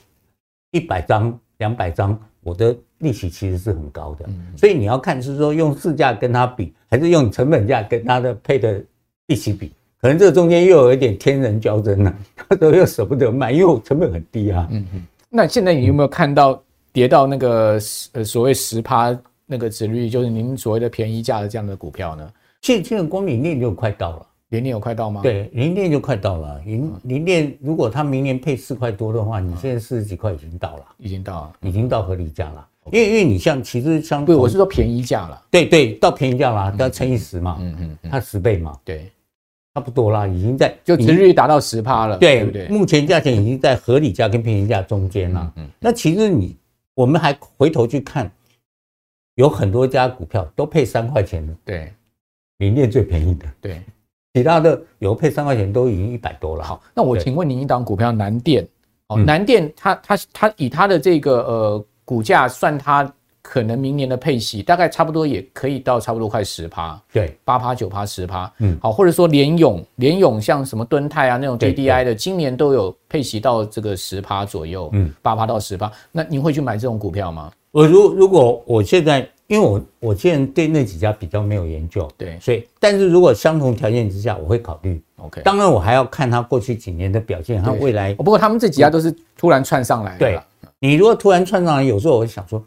[0.72, 2.18] 一百张两百张。
[2.42, 8.82] 我的利息其实是很高的，所以你要看是说用市价跟它比，还是用成本价跟它的配的
[9.28, 12.16] 利息比，可能这中间又有一点天人交争了，
[12.48, 14.68] 他都又舍不得卖，因为我成本很低啊。
[14.72, 15.02] 嗯嗯。
[15.30, 17.80] 那现在你有没有看到跌到那个
[18.14, 22.32] 呃所谓十趴那个殖利率，就是您所谓的便宜价的这样的股票呢？
[22.62, 24.26] 现现在光明链就快到了。
[24.50, 25.22] 联电有快到吗？
[25.22, 26.60] 对，联电就快到了。
[26.66, 32.68] 联联电如果它明年配四块多的话，你现在四十几块已经到了，已经到了，已经到合理价了。
[32.92, 35.40] 因为因为你像其实相对，我是说便宜价了。
[35.52, 39.12] 对对，到便宜价了，要乘以十嘛，嗯嗯，它十倍嘛，对，
[39.80, 42.68] 差不多啦，已经在就殖利率达到十趴了，对不对？
[42.68, 45.54] 目前价钱已经在合理价跟便宜价中间了。
[45.56, 46.58] 嗯，那其实你
[46.96, 48.30] 我们还回头去看，
[49.36, 51.94] 有很多家股票都配三块钱的，对，
[52.58, 53.82] 联电最便宜的，对。
[54.34, 56.64] 其他的有配三块钱都已经一百多了。
[56.64, 58.68] 好，那我请问您一档股票南电
[59.08, 63.12] 哦，南电它它它以它的这个呃股价算它
[63.52, 77.52] 可能明年的配息，大概差不多也可以到差不多快十趴，对，八趴九趴十趴，嗯，好，或者说联咏联咏像什么敦泰啊那种 DDI 的，今年都有配息到这个十趴左右，嗯，八趴到十趴，那您会去买这种股票吗？
[77.72, 79.28] 我如如果我现在。
[79.50, 85.02] 因为我我现在对那几家比较没有研究，对，所以但是如果相同条件之下，我会考虑。
[85.16, 88.14] OK，当然我还要看他过去几年的表现，他未来。
[88.14, 90.20] 不过他们这几家都是突然窜上来的。
[90.20, 90.40] 对，
[90.78, 92.64] 你如果突然窜上来，有时候我会想说，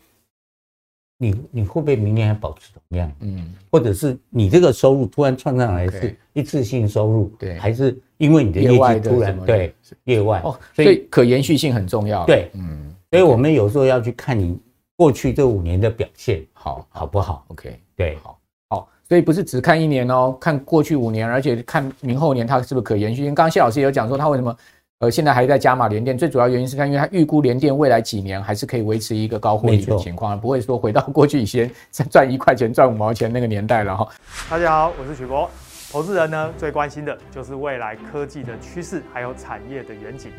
[1.22, 3.12] 你你会不会明年还保持同样？
[3.20, 10.40] 嗯，或者是你这个收入突然窜上来是一次性收入，对，还是因为你的业绩突然对业外。
[10.44, 12.26] 哦，所以可延续性很重要。
[12.26, 14.58] 对，嗯，所以我们有时候要去看你
[14.96, 16.85] 过去这五年的表现好。
[16.90, 18.38] 好不好？OK，对，好，
[18.70, 23.22] 好，所以不是只看一年哦，看过去五年，而且看明后年它是不是可延续。
[23.22, 23.32] 性。
[23.32, 24.56] 刚刚谢老师也有讲说，他为什么？
[25.02, 31.68] 呃，现在还在加码联电，最主要原因是看，因为它预估联电未来几年还是可以维持一个高获利的情况，不会说回到过去以前
[32.08, 34.06] 赚一块钱赚五毛钱那个年代了哈。
[34.48, 35.50] 大家好，我是许博，
[35.90, 40.30] 投资人呢最关心的就是未来科技的趋势还有产业的远景，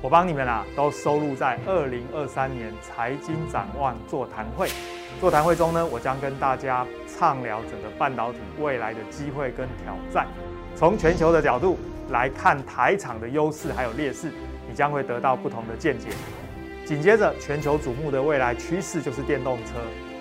[0.00, 4.70] 我帮你们啊都收录在二零二三年财经展望座谈会。
[5.20, 10.26] 座谈会中呢，我将跟大家畅聊整个半导体未来的机会跟挑战，
[10.76, 11.76] 从全球的角度。
[12.10, 14.30] 来看台厂的优势还有劣势，
[14.68, 16.06] 你将会得到不同的见解。
[16.84, 19.72] 紧接着，全球瞩目的未来趋势就是电动车。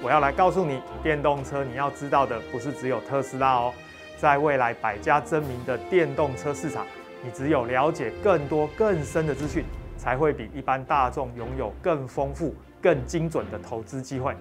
[0.02, 3.74] 我要来告诉你，电动车你要知道的不是只有特斯拉哦，
[4.18, 6.88] 在未来百家争鸣的电动车市场，
[7.24, 9.64] 你只有了解更多更深的资讯，
[9.96, 14.36] 才会比一般大众拥有更丰富、更精准的投资机会。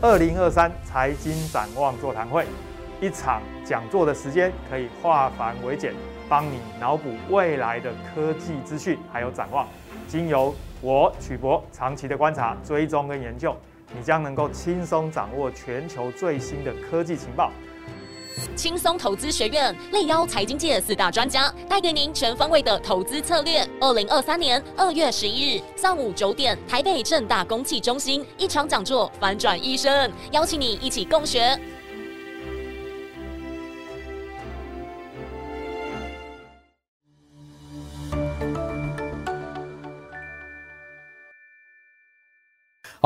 [0.00, 2.46] 二零二三财经展望座谈会，
[3.00, 5.92] 一场讲座的时间可以化繁为简。
[6.28, 9.64] 帮你脑补未来的科技资讯，还有展望。
[10.08, 13.56] 经由我曲博长期的观察、追踪跟研究，
[13.96, 17.52] 你将能够轻松掌握全球最新的科技情报。
[18.56, 23.64] 轻松投资学院力邀财经界四大专家，带给您全方位的投资策略。
[23.80, 31.56] 二零二三年二月十一日上午九点，台北正大公器中心一场讲座，翻转一生，邀请你一起共学。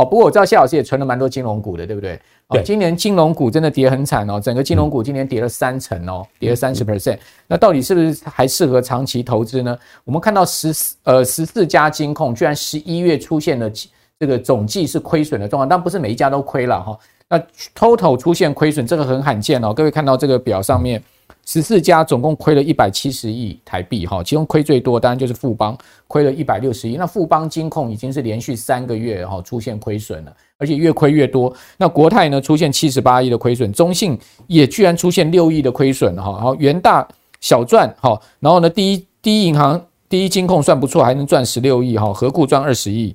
[0.00, 2.18] 哦，不过我知道谢老师也存了蛮多金融股的，对不对？
[2.48, 7.18] 对，今年金融股真的跌很惨哦，整个金融股今年跌了三成哦，跌了三十 percent。
[7.46, 9.78] 那到底是不是还适合长期投资呢？
[10.04, 13.70] 我们看到十四呃十四家金控居然十一月出现了
[14.18, 16.98] 这个总计是亏损的状况，但不是每一家都亏了哈。
[17.28, 17.38] 那
[17.76, 19.72] total 出现亏损，这个很罕见哦。
[19.74, 21.02] 各位看到这个表上面。
[21.52, 26.94] 十四家总共亏了一百七十亿台币，哈，其中亏最多当然就是富邦，亏了一百六十亿。
[26.96, 31.52] 那富邦金控已经是连续三个月哈出现亏损了，而且越亏越多。
[31.76, 37.04] 那国泰呢出现七十八亿的亏损，中信也居然出现六亿的亏损，哈，好，元大
[37.40, 43.12] 小赚，哈，然后呢，第一第一银行第一金控算不错，还能赚十六亿，哈，合库赚二十亿。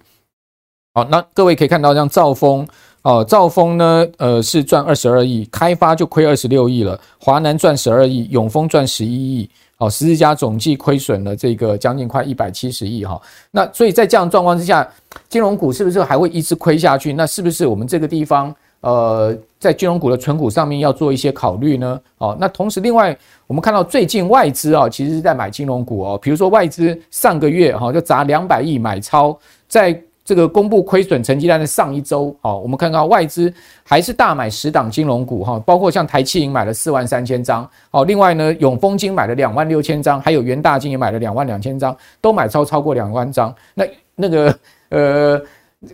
[0.93, 2.67] 好，那各位可以看到，像兆丰。
[3.05, 13.21] 哦，兆丰呢，呃，是赚二十二亿，开发就亏二十六亿了，华南赚十二亿，永丰赚十一亿，哦，十四家总计亏损了这个将近快一百七十亿哈。
[13.51, 14.87] 那所以在这样状况之下，
[15.29, 17.13] 金融股是不是还会一直亏下去？
[17.13, 22.01] 那是不是我们这个地方呃，在金融股的存股上面要做一些考虑呢？
[22.17, 23.15] 哦，那同时另外
[23.45, 29.37] 我们看到最近外资啊，其实是在买金融股哦，比如说外资上个月哈就砸两百亿买超
[29.67, 29.95] 在。
[30.25, 43.53] 这个公布亏损成绩单的上一周，好，我们看到外资还是大买十档金融股，哈，包括像台企银买了四万三千张，好，另外呢，永丰金买了两万六千张，还有元大金也买了两万两千张，都买超超过两万张。
[43.75, 43.85] 那
[44.15, 44.59] 那个
[44.89, 45.39] 呃，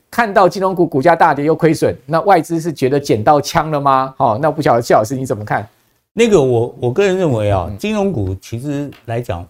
[0.09, 4.13] 看到金融股股价大跌又亏损，那外资是觉得捡到枪了吗？
[4.17, 5.67] 好，那不晓得谢老师你怎么看？
[6.13, 9.45] 那个我我个人认为啊，金融股其实来讲，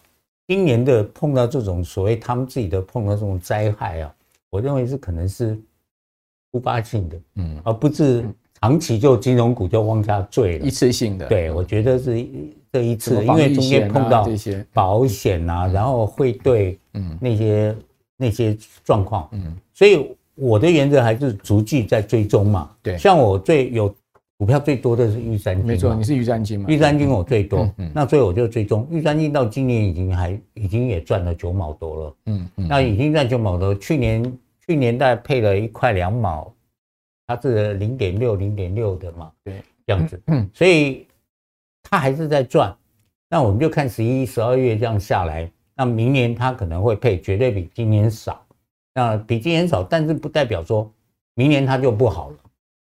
[0.48, 4.12] 今年的碰到这种所谓他们自己的碰到这种灾害啊。
[4.52, 5.58] 我认为是可能是
[6.52, 8.24] 突发性的，嗯，而不是
[8.62, 11.28] 长期就金融股就往下坠了，一次性的。
[11.28, 12.24] 对，我觉得是
[12.72, 17.76] 这一次，因为中间碰到这些保险啊，然后汇兑，嗯，那些
[18.18, 22.70] 那些状况，嗯，所以我的原则还是逐季在追踪嘛。
[22.84, 23.94] 对，像我最有
[24.42, 26.66] 股票最多的是玉山金，没错，你是玉山金嘛？
[26.68, 34.40] 玉山金我最多，那所以我就追踪玉山金到今年已经还已经也赚了九毛多了，嗯嗯，那已经赚九毛多，去年。
[34.68, 36.52] 去年大概配了一块两毛，
[37.28, 41.06] 它是零点六零点六的嘛，对，这样子，嗯，所以
[41.84, 42.74] 它还是在赚。
[43.30, 48.44] 那我们就看十一、十二月这样下来，那明年它可能会配，绝对比今年少。
[48.94, 50.90] 那比今年少，但是不代表说
[51.36, 52.36] 明年它就不好了。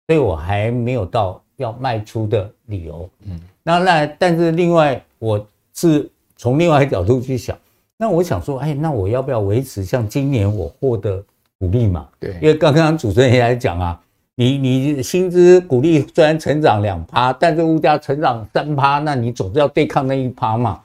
[0.08, 3.10] 所以我还没有到要卖出的理由。
[3.26, 7.58] 嗯，那那但是另外，我是从另外一个角度去想，
[7.98, 11.24] 那我想说，哎，那我要不要维持像今年我获得？
[11.58, 14.00] 鼓励嘛，对，因为刚刚主持人也来讲啊，
[14.36, 20.82] 你你薪资鼓励虽然成长两趴，但是物价成长三趴，那你总是要对抗那一趴嘛。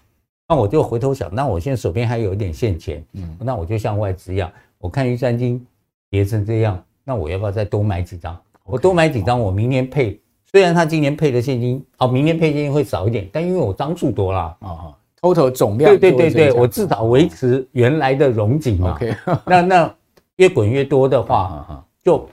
[0.49, 5.61] 那我就回头想，那我现在手边还有一点现钱，嗯，那我就像外资一样，我看玉山金
[6.09, 8.39] 跌成这样，那我要不要再多买几张？
[8.71, 10.21] 我多买几张，我明年配。
[10.53, 18.95] 虽然他今年配的现金，哦，明年配现金会少一点，但因为我张数多了啊，total 总量对对对对，我至少维持原来的荣景嘛。
[18.95, 19.15] OK，
[19.47, 19.95] 那那
[20.37, 22.29] 越滚越多的话，就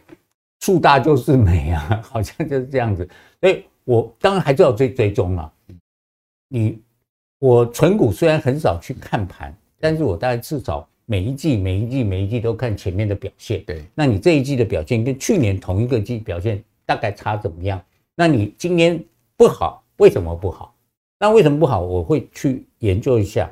[0.61, 3.07] 数大就是美啊， 好像就是这样子。
[3.39, 5.51] 所以我当然还是要追追踪嘛。
[6.49, 6.81] 你
[7.39, 13.63] 我存股虽然很少去看盘，但是我大概至少每一季每一季每一季都看前面的表现。
[13.65, 17.81] 对，那你这一季的表现跟去年同一个季表现大概差怎么样？
[18.13, 19.01] 那你今年
[19.37, 20.75] 不好，为什么不好？
[21.17, 21.79] 那为什么不好？
[21.79, 23.49] 我会去研究一下。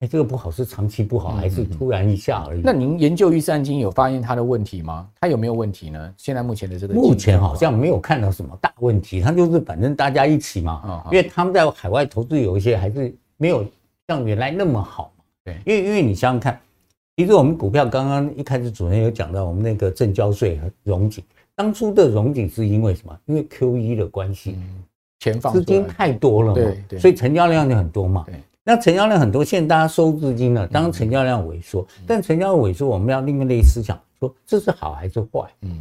[0.00, 2.60] 哎，这个不好是长期不好，还是突然一下而已？
[2.64, 5.08] 那您研究玉山金有发现它的问题吗？
[5.20, 6.12] 它有没有问题呢？
[6.16, 11.04] 现在目前的这个目前好像没有看到什么大问题，它就是反正大家一起嘛。
[11.12, 13.64] 因为他们在海外投资有一些还是没有
[14.08, 15.12] 像原来那么好。
[15.44, 16.58] 对，因为因为你想想看，
[17.20, 21.22] 其实我们股票刚刚一开始主任有讲到我们那个证交税和荣景。
[21.54, 23.14] 当初的融景是因为什么？
[23.26, 24.56] 因为 QE 的关系，
[25.18, 28.24] 钱放资金太多了嘛，所以成交量就很多嘛。
[28.64, 35.40] 那成交量很多，现在大家收资金了，当成交量萎缩，但成交量萎缩，我们要另类思想，说这是好还是坏？
[35.60, 35.78] 嗯，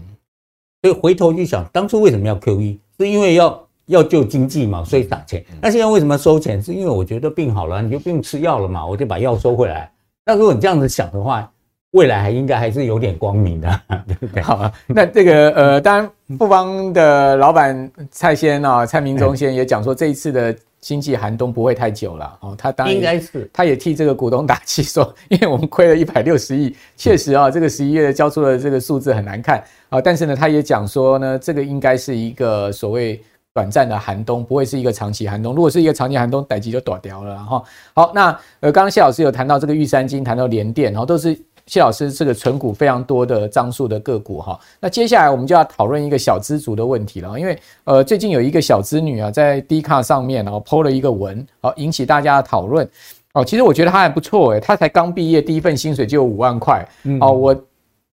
[0.81, 2.77] 所以回头去想，当初为什么要 QE？
[2.97, 5.41] 是因为要要救经济嘛，所以撒钱。
[5.61, 6.61] 那现在为什么收钱？
[6.61, 9.89] 是因为我觉得病好了，你就不用吃药了嘛，我就把药收回来。
[10.29, 11.51] 那如果你这样子想的话，
[11.93, 14.43] 未来还应该还是有点光明的， 对不对？
[14.43, 22.55] 好啊，那这个呃，当然富邦的老板蔡先啊，蔡明忠先也讲说，这一次的经济寒冬不会太久了哦。
[22.55, 29.99] 他当然应该是，他也替这个股东打气说， 因为我们亏了一百六十亿，确实啊，这个十一月交出的这个数字很难看啊。
[29.99, 33.19] 但是呢，他也讲说呢，这个应该是一个所谓
[33.53, 35.53] 短暂的寒冬，不会是一个长期寒冬。
[35.53, 37.63] 如果是一个长期寒冬，代志就大条了哈。
[37.93, 38.27] 好，那
[38.59, 41.39] 呃，刚刚谢老师有谈到这个玉山金，谈到联电，然后都是。
[41.65, 52.89] 谢老师，这个存股非常多的张数的个股哈，那接下来我们就要讨论一个小资族的问题了，因为呃最近有一个小资女啊在 D 卡上面然后 PO 了一个文，好引起大家的讨论
[53.33, 56.83] 哦，其实我觉得她还不错诶，她才刚毕业，第一份薪水就有五万块
[57.21, 57.55] 哦，我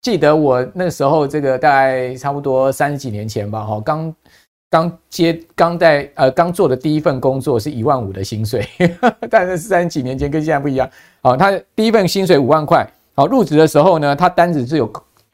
[0.03, 4.14] 记得我那时候这个大概差不多三十几年前吧哈，刚
[4.77, 8.62] 刚接刚在呃刚做的第一份工作是一万五的薪水，
[9.31, 10.87] 但是三十几年前跟现在不一样，
[11.23, 12.87] 好，他第一份薪水五万块。
[13.15, 14.87] 好，入职的时候呢，他单子是有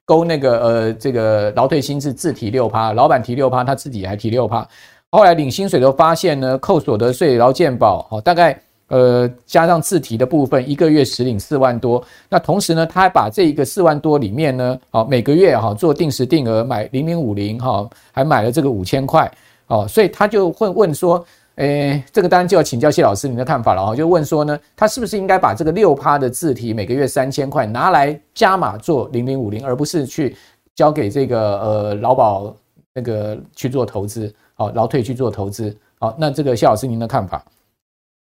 [0.04, 4.64] 勾那个呃，这个劳退薪是自提六趴，老板提六趴，他自己还提六趴。
[5.10, 8.56] 后来领薪水都发现呢，扣所得税、劳健保，好，大概
[8.92, 12.02] 呃加上自提的部分，一个月实领四万多。
[12.28, 19.30] 那同时呢，他还把这一个四万多里面呢，好每个月哈做定时定额买零零五零哈，还买了这个五千块，
[19.68, 21.24] 哦，所以他就会问说。
[21.56, 30.34] 诶，这个当然就要请教谢老师您的看法了哈，就问说呢，他是不是应该把这个六趴的自提每个月三千块拿来加码做零零五零，而不是去
[30.74, 32.56] 交给这个呃劳保
[32.94, 37.44] 那个去做投资，好劳退去做投资，好，那这个谢老师您的看法？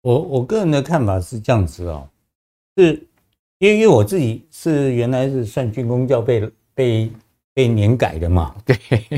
[0.02, 2.06] 我我个人的看法是这样子哦，
[2.76, 2.92] 是
[3.58, 7.10] 因为因为我自己是原来是算军工教被被。
[7.54, 8.74] 被年改的嘛，对，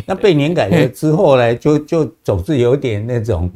[0.09, 3.49] 那被年改了之后呢，就就总是有点那种，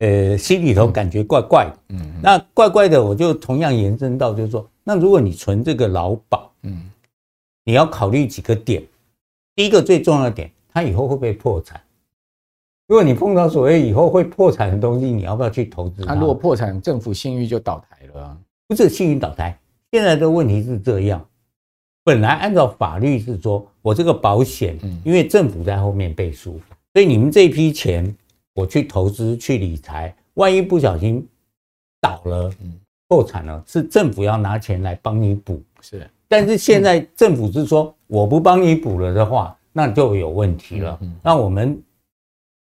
[0.00, 6.90] 呃，心里头感觉怪怪的，嗯，那怪怪的，我就同样延伸到，就是说，那如果你存这个劳保，嗯，
[7.64, 8.82] 你要考虑几个点，
[9.54, 11.80] 第一个最重要的点，它以后会不会破产？
[12.88, 16.02] 如果你碰到所谓以后会破产的东西，你要不要去投资？
[16.04, 19.56] 它如果破产，政府信誉就倒台了啊，不是信誉倒台，
[19.92, 21.22] 现在的问题是这样。
[22.02, 26.58] 本来按照法律是说，我这个保险，因为政府在后面背书，
[26.94, 28.16] 所以你们这批钱，
[28.54, 31.28] 我去投资去理财，万一不小心
[32.00, 32.50] 倒了，
[33.06, 35.62] 破产了，是政府要拿钱来帮你补。
[35.82, 40.98] 是，但是现在政府是说，我不帮你补了的话，那就有问题了。
[41.22, 41.78] 那我们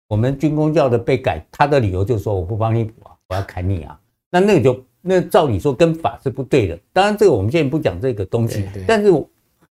[0.08, 4.00] 我们军工教的被改，他的理由就是说，我不帮你补啊，我要砍你啊。
[4.30, 6.80] 那那个就那照理说跟法是不对的。
[6.92, 9.12] 当然，这个我们现在不讲这个东西，但是。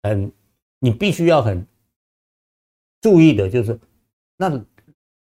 [0.05, 0.33] 很，
[0.81, 1.65] 你必须要很
[3.01, 3.79] 注意的，就是
[4.37, 4.61] 那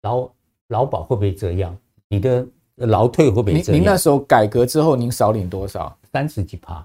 [0.02, 0.28] 劳
[0.66, 1.78] 劳保会不会这样？
[2.08, 3.80] 你的劳退会不会这样？
[3.80, 5.96] 您那时候改革之后，您少领多少？
[6.12, 6.84] 三十几趴，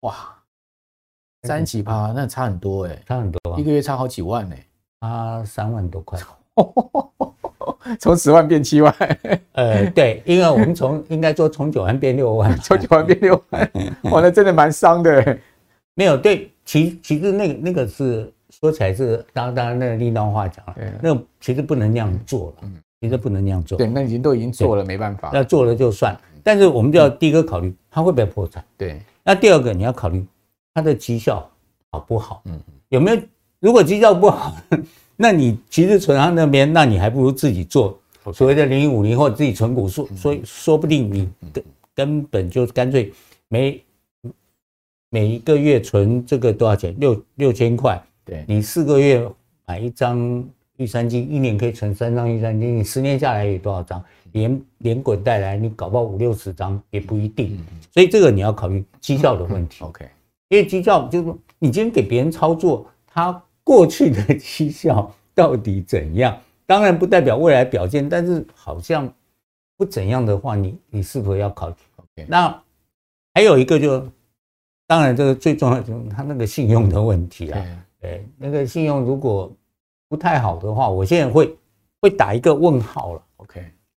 [0.00, 0.36] 哇，
[1.44, 4.66] 三十几趴，那差很多哎、欸，差很多，啊一个月差好几万哎、欸，
[5.00, 6.18] 差三万多块，
[8.00, 8.94] 从十万变七万。
[9.52, 13.70] 呃，对，因为我们从应该说从九万变六万， 从九万变六万，
[14.04, 15.38] 哇，那真的蛮伤的、欸。
[15.94, 16.50] 没有对。
[16.64, 22.68] 其其实那个那个是说起来是当当然那个另当话讲了，那个其实不能那样做了，
[23.00, 23.78] 其实不能那样做。
[23.78, 25.30] 对，那已经都已经做了，没办法。
[25.32, 28.62] 那做了就算，但是我们就要第一个考虑它会不会破产。
[28.76, 30.22] 对，那第二个你要考虑
[30.74, 31.50] 它的绩效
[31.90, 32.42] 好不好？
[32.44, 32.60] 嗯，
[32.90, 33.22] 有没有？
[33.60, 34.54] 如果绩效不好，
[35.20, 37.98] 那你其实存他那边，那你还不如自己做
[38.32, 43.12] 所谓的零零五零或者自己存股，说所以说不定你根根本就干脆
[43.48, 43.82] 每
[45.10, 46.94] 每一个月存这个多少钱？
[47.00, 49.28] 六六千块，对你四个月
[49.66, 54.00] 买一张玉山金，一年可以存三张玉山金，你十年下来有多少张？
[54.30, 57.58] 连连滚带来，你搞不好五六十张也不一定。
[57.92, 59.84] 所以这个你要考虑绩效的问题。
[59.84, 60.08] OK，
[60.48, 63.42] 因为绩效就是说你今天给别人操作，他。
[63.68, 66.34] 过去的绩效到底怎样？
[66.64, 69.12] 当然不代表未来表现，但是好像
[69.76, 71.76] 不怎样的话，你你是否要考虑.
[72.26, 72.62] 那
[73.34, 74.10] 还有一个就，
[74.86, 77.62] 当然这个最重要就是他那个信用的问题啊。
[78.00, 79.52] 对，那个信用如果
[80.08, 81.54] 不太好的话，我现在会
[82.00, 83.22] 会打一个问号了。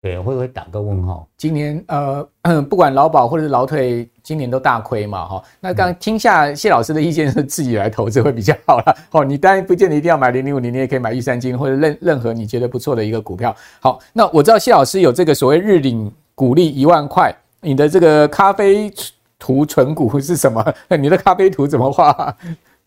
[0.09, 1.29] 对，会不会打个问号？
[1.37, 2.27] 今年呃，
[2.63, 5.43] 不管劳保或者是劳退，今年都大亏嘛，哈。
[5.61, 8.97] 那刚听下谢老师的意见是自己来投资会比较好了。
[9.11, 13.55] 哦，你当然不见得一定要买零零五零，你也可以买玉山金或者任任何你觉得不错的一个股票。
[13.81, 17.31] 好，那我知道谢老师有这个所谓日领股利一万块，
[17.61, 18.91] 你的这个咖啡
[19.39, 20.65] 图存股是什么？
[20.99, 22.35] 你的咖啡图怎么画？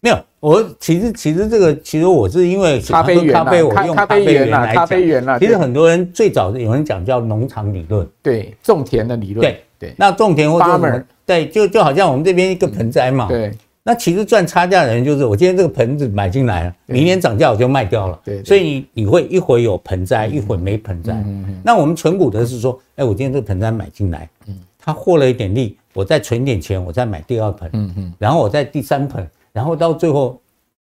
[0.03, 9.93] 没有，我其实其实这个其实我是因为咖啡园，咖啡我用咖啡园来讲，咖啡园其实很多人最早有人讲叫农场理论，对，种田的理论，对对。
[9.97, 13.51] 那种田或者我们对，就就好像我们这边一个盆栽嘛，对。
[13.83, 18.43] 那其实赚差价的人就是我今天这个盆子买进来了，明年涨价我就卖掉了，对。
[18.43, 21.23] 所以你你会一会有盆栽，一会没盆栽。
[21.63, 29.27] 那我们存股的是说，哎，我今天这个盆栽买进来，嗯，它获了一点利，我再存点钱，我再买第二盆，嗯嗯，然后我再第三盆。
[29.53, 30.39] 然后到最后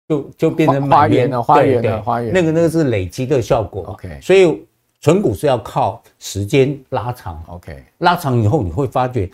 [0.09, 2.33] 就就变成花园了，花园了，花园。
[2.33, 3.85] 那个那个是累积的效果。
[3.89, 4.65] OK，所以
[5.01, 7.43] 存股是要靠时间拉长。
[7.49, 9.29] OK，拉长以后你会发觉，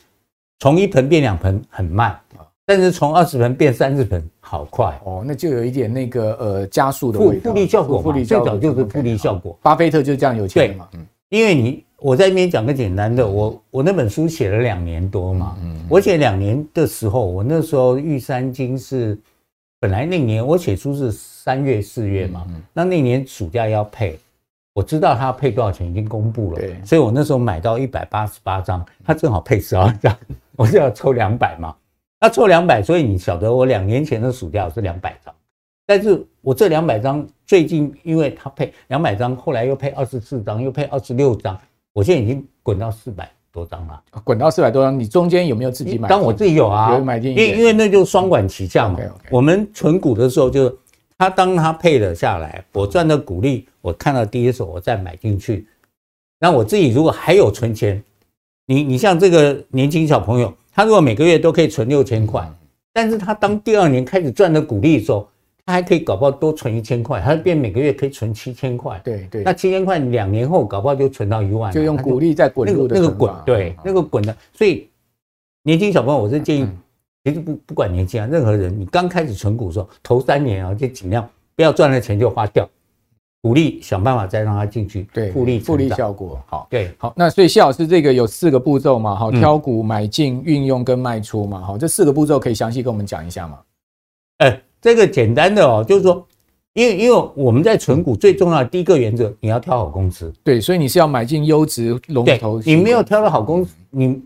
[0.58, 2.18] 从一盆变两盆很慢，
[2.64, 5.00] 但是从二十盆变三十盆好快。
[5.04, 7.50] 哦，那就有一点那个呃加速的味道。
[7.50, 9.58] 复利效果，复利最早就是复利效果。
[9.62, 10.88] 巴菲特就这样有钱嘛。
[10.94, 15.56] 嗯，因为你我在那边讲个简单的，我我那本书写了两年多嘛。
[15.62, 19.18] 嗯，我写两年的时候，我那时候玉山金是。
[19.82, 24.18] 本来那年我写书是三月四月嘛，那那年暑假要配，
[24.74, 30.14] 我知道他要配多少钱已经公布了，所以我那时候买到一百八十八张，他正好配十二张，
[30.54, 31.74] 我就要抽两百嘛，
[32.20, 35.34] 那抽两百，所以你晓得我两年前的暑假我是两百张，
[35.86, 41.58] 但是我这两百张最近因为他配两百张，后来又配二十四张，又配二十六张，
[41.92, 43.30] 我现在已经滚到四百。
[43.52, 46.08] 多张了，滚到四百多张，你中间有没有自己买？
[46.08, 48.96] 当我自己有啊，有买进，因因为那就是双管齐下嘛。
[49.28, 50.76] 我们存股的时候，就是
[51.18, 55.66] 他当他配了下来，我赚的股利，我看到第一手，我再买进去。
[56.38, 58.00] 那我自己如果还有存钱，
[58.66, 62.48] 你你像这个年轻小朋友，他如果每个月都可以存六千块，
[62.92, 65.28] 但是他当第二年开始赚的股利的时候。
[65.66, 69.00] 他还可以搞不好多存一千块，他变每个月可以存七千块。
[69.04, 74.34] 对对，那七千块两年后搞不好就存到一万，就用股利再滚入的那个滚，对，那个滚的。
[74.52, 74.88] 所以
[75.62, 76.68] 年轻小朋友，我是建议，
[77.24, 82.68] 其实不不管年轻啊，任何人，你刚开始存股的时候，头三年啊，就尽量不要赚了钱就花掉，
[83.42, 86.66] 股利想办法再让他进去，对，复利复利效果好。
[86.70, 93.58] 对，好，那所以谢老师这个有四个步骤嘛，好，挑股、买进、运用跟卖出嘛，好，这四个步骤可以详细跟我们讲一下吗？
[94.38, 94.60] 哎。
[94.80, 96.26] 这个简单的哦，就是说，
[96.72, 100.32] 因为因为我们在存股最重要的第一个原则，你要挑好公司。
[100.42, 102.60] 对，所以你是要买进优质龙头。
[102.62, 104.22] 你没有挑到好公司，你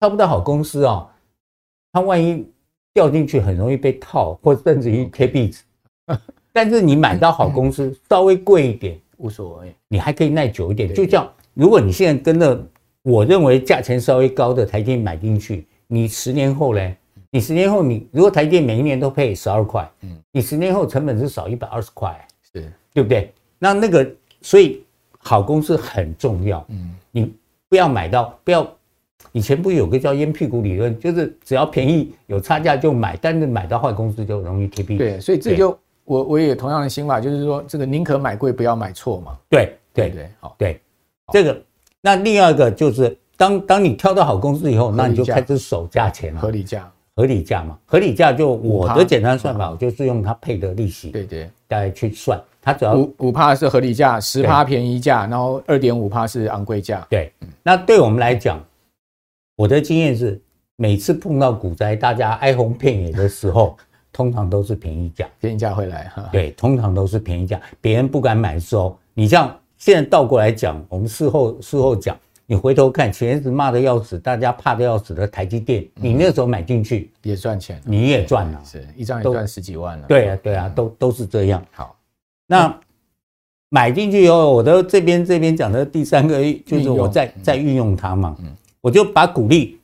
[0.00, 1.06] 挑不到好公司啊，
[1.92, 2.46] 它万一
[2.94, 5.62] 掉进去，很容易被套，或甚至于贴壁纸。
[6.52, 10.92] 但是你买到好公司， 稍微贵一点无所谓，你还可以耐久一点。
[10.94, 12.66] 就像如果你现在跟着
[13.02, 16.96] 我认为价钱稍微高的台积电买进去，你十年后嘞？
[17.30, 23.32] 你十年后，你如果台电每一年都配十二块，嗯，你十年后成本是少一百二十块，是，对不对？
[23.58, 24.10] 那那个，
[24.40, 24.82] 所以
[25.18, 27.30] 好公司很重要，嗯，你
[27.68, 28.66] 不要买到，不要，
[29.32, 34.96] 以前不有个叫烟屁股理论，就是只要便宜有差价就买，但是买到坏公司就容易贴壁。
[34.96, 39.36] 对，所以这就我我也有同样的心法，就是说这个宁可买贵，不要买错嘛。
[39.50, 40.80] 对对对，好，对，
[41.30, 41.62] 这个，
[42.00, 46.90] 那另外一个就是当当你挑到好公司以后，那你就开始守价钱了，合理价。
[47.18, 57.04] 合理价嘛，合理价就我的简单算法，我就是用它配的利息，对对，大概去算，它主要五五帕是合理价，十帕便宜价，然后二点五帕是昂贵价。
[57.10, 58.64] 对，那对我们来讲，
[59.56, 60.40] 我的经验是，
[60.76, 63.76] 每次碰到股灾，大家哀鸿遍野的时候，
[64.12, 66.28] 通常都是便宜价，便宜价会来哈。
[66.30, 72.16] 对，通常都是便宜价，别人不敢买的时候，你像现在倒过来讲，我们事后事后讲。
[72.50, 80.06] 你回头看前阵子骂的要死，大家怕的要死的台积电，你那时候买进去也赚钱，你也赚了，是一张也赚十几万了。
[80.08, 81.62] 对啊，对啊，都都是这样。
[81.72, 81.94] 好，
[82.46, 82.74] 那
[83.68, 88.34] 买进去以后，我的这边这边讲的第三个就是我在在运用它嘛，
[88.80, 89.78] 我就把股利，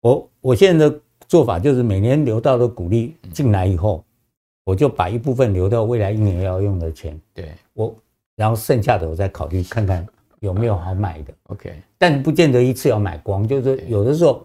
[0.00, 4.04] 我我现在的做法就是每年留到的股利进来以后，
[4.64, 7.52] 我就把一部分留到未来一年要用的钱，对。
[7.74, 7.94] 我，
[8.34, 10.04] 然后剩下的我再考虑看看
[10.40, 14.44] 有没有好买的，OK，但不见得一次要买光，就是有的时候。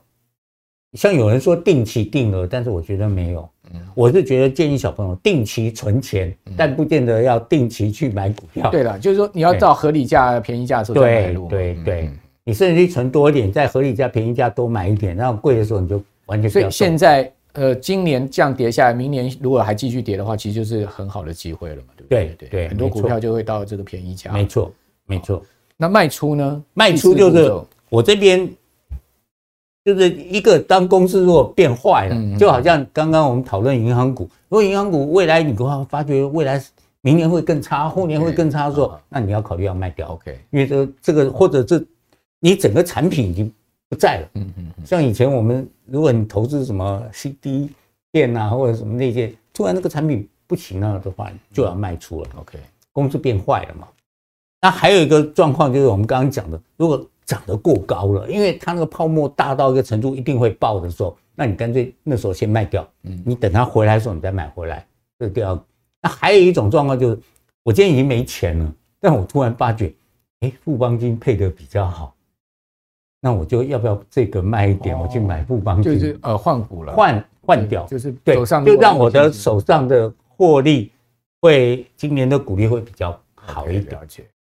[0.93, 3.49] 像有人说定期定额，但是我觉得没有。
[3.73, 8.69] 嗯我是觉得建议小朋友定期存钱，但不见得要定期去买股票。
[8.69, 11.47] 对了，就是说你要到合理价、便宜价的时候再买入。
[11.47, 12.09] 对对对，
[12.43, 16.47] 你甚至去存多一点，在合理价、便宜价多买一点，然后贵的时候你就完全。
[16.47, 22.35] 所以现在呃，今年这样跌下来，明年如果还继续跌的话，其实就是很好的机会了嘛，对不对？
[22.37, 24.31] 对对，很多股票就会到这个便宜价。
[24.31, 24.71] 没错
[25.07, 25.41] 没错。
[25.77, 26.63] 那卖出呢？
[26.73, 27.51] 卖出就是
[27.89, 28.49] 我这边。
[29.85, 36.63] 就是一个，当公司如果变坏了，就好像刚刚我们讨论银行股，如果银行股未来你的话发觉未来
[37.01, 40.39] 明年会更差，后年会更差的时候，那你要考虑要卖掉，OK？
[40.51, 41.83] 因为这这个或者这
[42.39, 43.51] 你整个产品已经
[43.89, 47.69] 不在了，嗯嗯，像以前我们如果你投资什么 CD
[48.09, 52.57] 店啊或者什么那些，突然那个产品不行了的话，就要卖出了，OK？
[52.93, 53.85] 公司变坏了嘛？
[54.63, 64.87] 那还有一个状况就是我们刚刚讲的，如果涨得过高了，因为它那个泡沫大到一个程度，一定会爆的时候，那你干脆那时候先卖掉，嗯，你等它回来的时候你再买回来，
[65.19, 65.59] 这个第二。
[66.01, 67.19] 那还有一种状况就是，
[67.63, 69.93] 我今天已经没钱了，但我突然发觉，
[70.39, 72.15] 哎，富邦金配得比较好，
[73.19, 80.89] 那我就要不要这个卖一点，我去买富邦金，就是呃换股了，换换掉，就是对，就让我的手上的获利
[81.41, 83.99] 会今年的股利会比较好一点。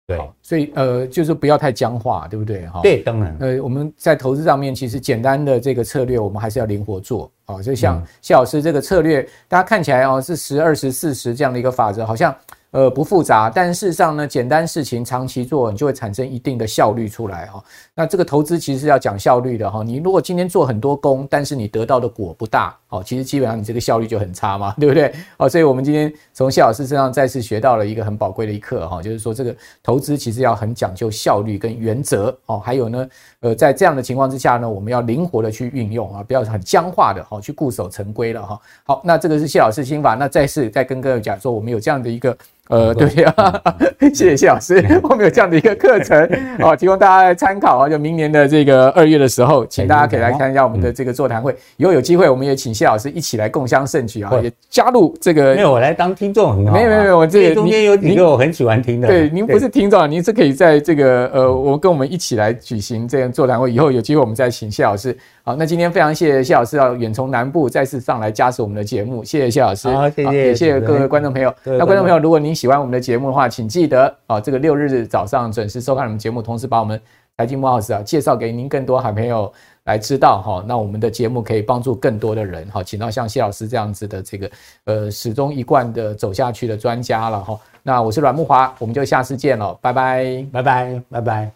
[0.08, 2.66] 对，所以呃，就是不要太僵化，对不对？
[2.68, 3.36] 哈，对，当然。
[3.42, 7.62] 呃，我们在投资上面，其实简单的这个策略，我们还是要灵活做啊。
[7.62, 12.34] 就像谢老师这个策略，大家看起来哦是十、二十、四十这样的一个法则，好像。
[12.72, 17.64] 呃，不复杂，但事实上呢，简单事情长期做，你就会产生一定的效率出来哈。
[17.96, 19.82] 那这个投资其实是要讲效率的哈。
[19.84, 25.14] 你如果今天做很多功，但是你得到的果不大，好，其实基本上你这个效率就很差嘛， 对不对？
[25.38, 32.60] 哦，所以我们今天从谢老师身上再次学到了一个很宝贵的一课哈，就是说这个投资其实要很讲究效率跟原则哦。
[32.60, 33.10] 还有呢，
[33.40, 38.60] 呃，在这样的情况之下呢，我们要灵活的去运用啊，不要很僵化的哈，去固守成规了哈。
[38.84, 40.16] 好，那这个是谢老师心法。
[40.16, 42.38] 那再次再跟各位讲说，我们有这样的一个。
[42.70, 43.34] 呃，对呀，
[44.14, 46.18] 谢谢谢老师， 我们有这样的一个课程
[46.60, 47.90] 哦，提供大家来参考啊。
[47.90, 51.56] 就明年的这个二月的时候，请大家可以来看一下我们的这个座谈会。
[51.78, 55.56] 以后有机会，我们也请谢老师一起来共襄盛举啊，也加入这个。
[55.56, 56.74] 没有，我来当听众很好。
[56.74, 59.08] 没有没有没有，我这中间有几个我很喜欢听的。
[59.08, 63.72] 对，您不是听众，您是可以在这个呃，我跟我们一起来举行这样座谈会。
[63.72, 65.16] 以后有机会，我们再请谢老师。
[65.48, 69.88] 好，那今天非常谢谢谢老师要远从南部再次上来加持我们的节目，谢谢谢老师。
[69.88, 71.56] 好，谢谢，也谢谢各位观众朋友。
[71.64, 77.02] 那观众朋友，如果您喜欢我们的节目的话，请记得啊，这个六日早上准时收看我们节目，同时把我们
[77.38, 79.50] 财经慕 House 啊介绍给您更多好朋友
[79.86, 80.66] 来知道哈。
[80.68, 84.52] 那我们的节目可以帮助更多的人哈，请到像谢老师这样子的这个
[84.84, 87.58] 呃始终一贯的走下去的专家了哈。
[87.84, 91.52] 那我是阮木华，我们就下次见了，拜拜，拜拜，拜拜。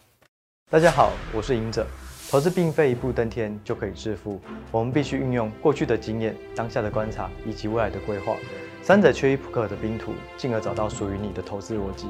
[0.69, 1.85] 大家好，我是赢者。
[2.31, 4.39] 投资并非一步登天就可以致富，
[4.71, 8.37] 我们必须运用过去的经验、当下的观察以及未来的规划，
[8.81, 12.07] 三者缺一不可的拼图，进而找到属于你的投资逻辑。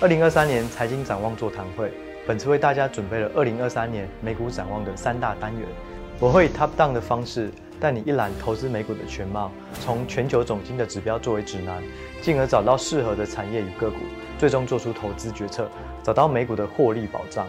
[0.00, 1.92] 二零二三年财经展望座谈会，
[2.26, 5.68] 本次为大家准备了二零二三年美股展望的三大单元。
[6.18, 11.82] 我会以 top down 的方式带你一览投资美股的全貌，从全球总经的指标作为指南，
[12.22, 13.98] 进而找到适合的产业与个股，
[14.38, 15.68] 最终做出投资决策，
[16.02, 17.46] 找到美股的获利保障。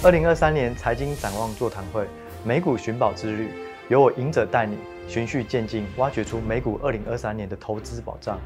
[0.00, 2.04] 二零二三年财经展望座谈会，
[2.44, 3.50] 美股寻宝之旅，
[3.88, 4.76] 由我隐者带你
[5.06, 8.38] 循序渐进，挖掘出美股二零二三年的投资宝藏。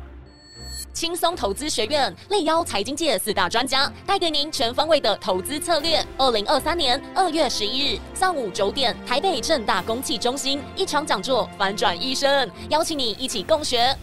[0.92, 6.04] 轻松投资学院力邀财经界四大专家，带给您全方位的投资策略。
[6.18, 13.96] 二零二三年二月十一日上午九点，台北正大公器中心一场讲座，翻转一生，邀请你一起共学。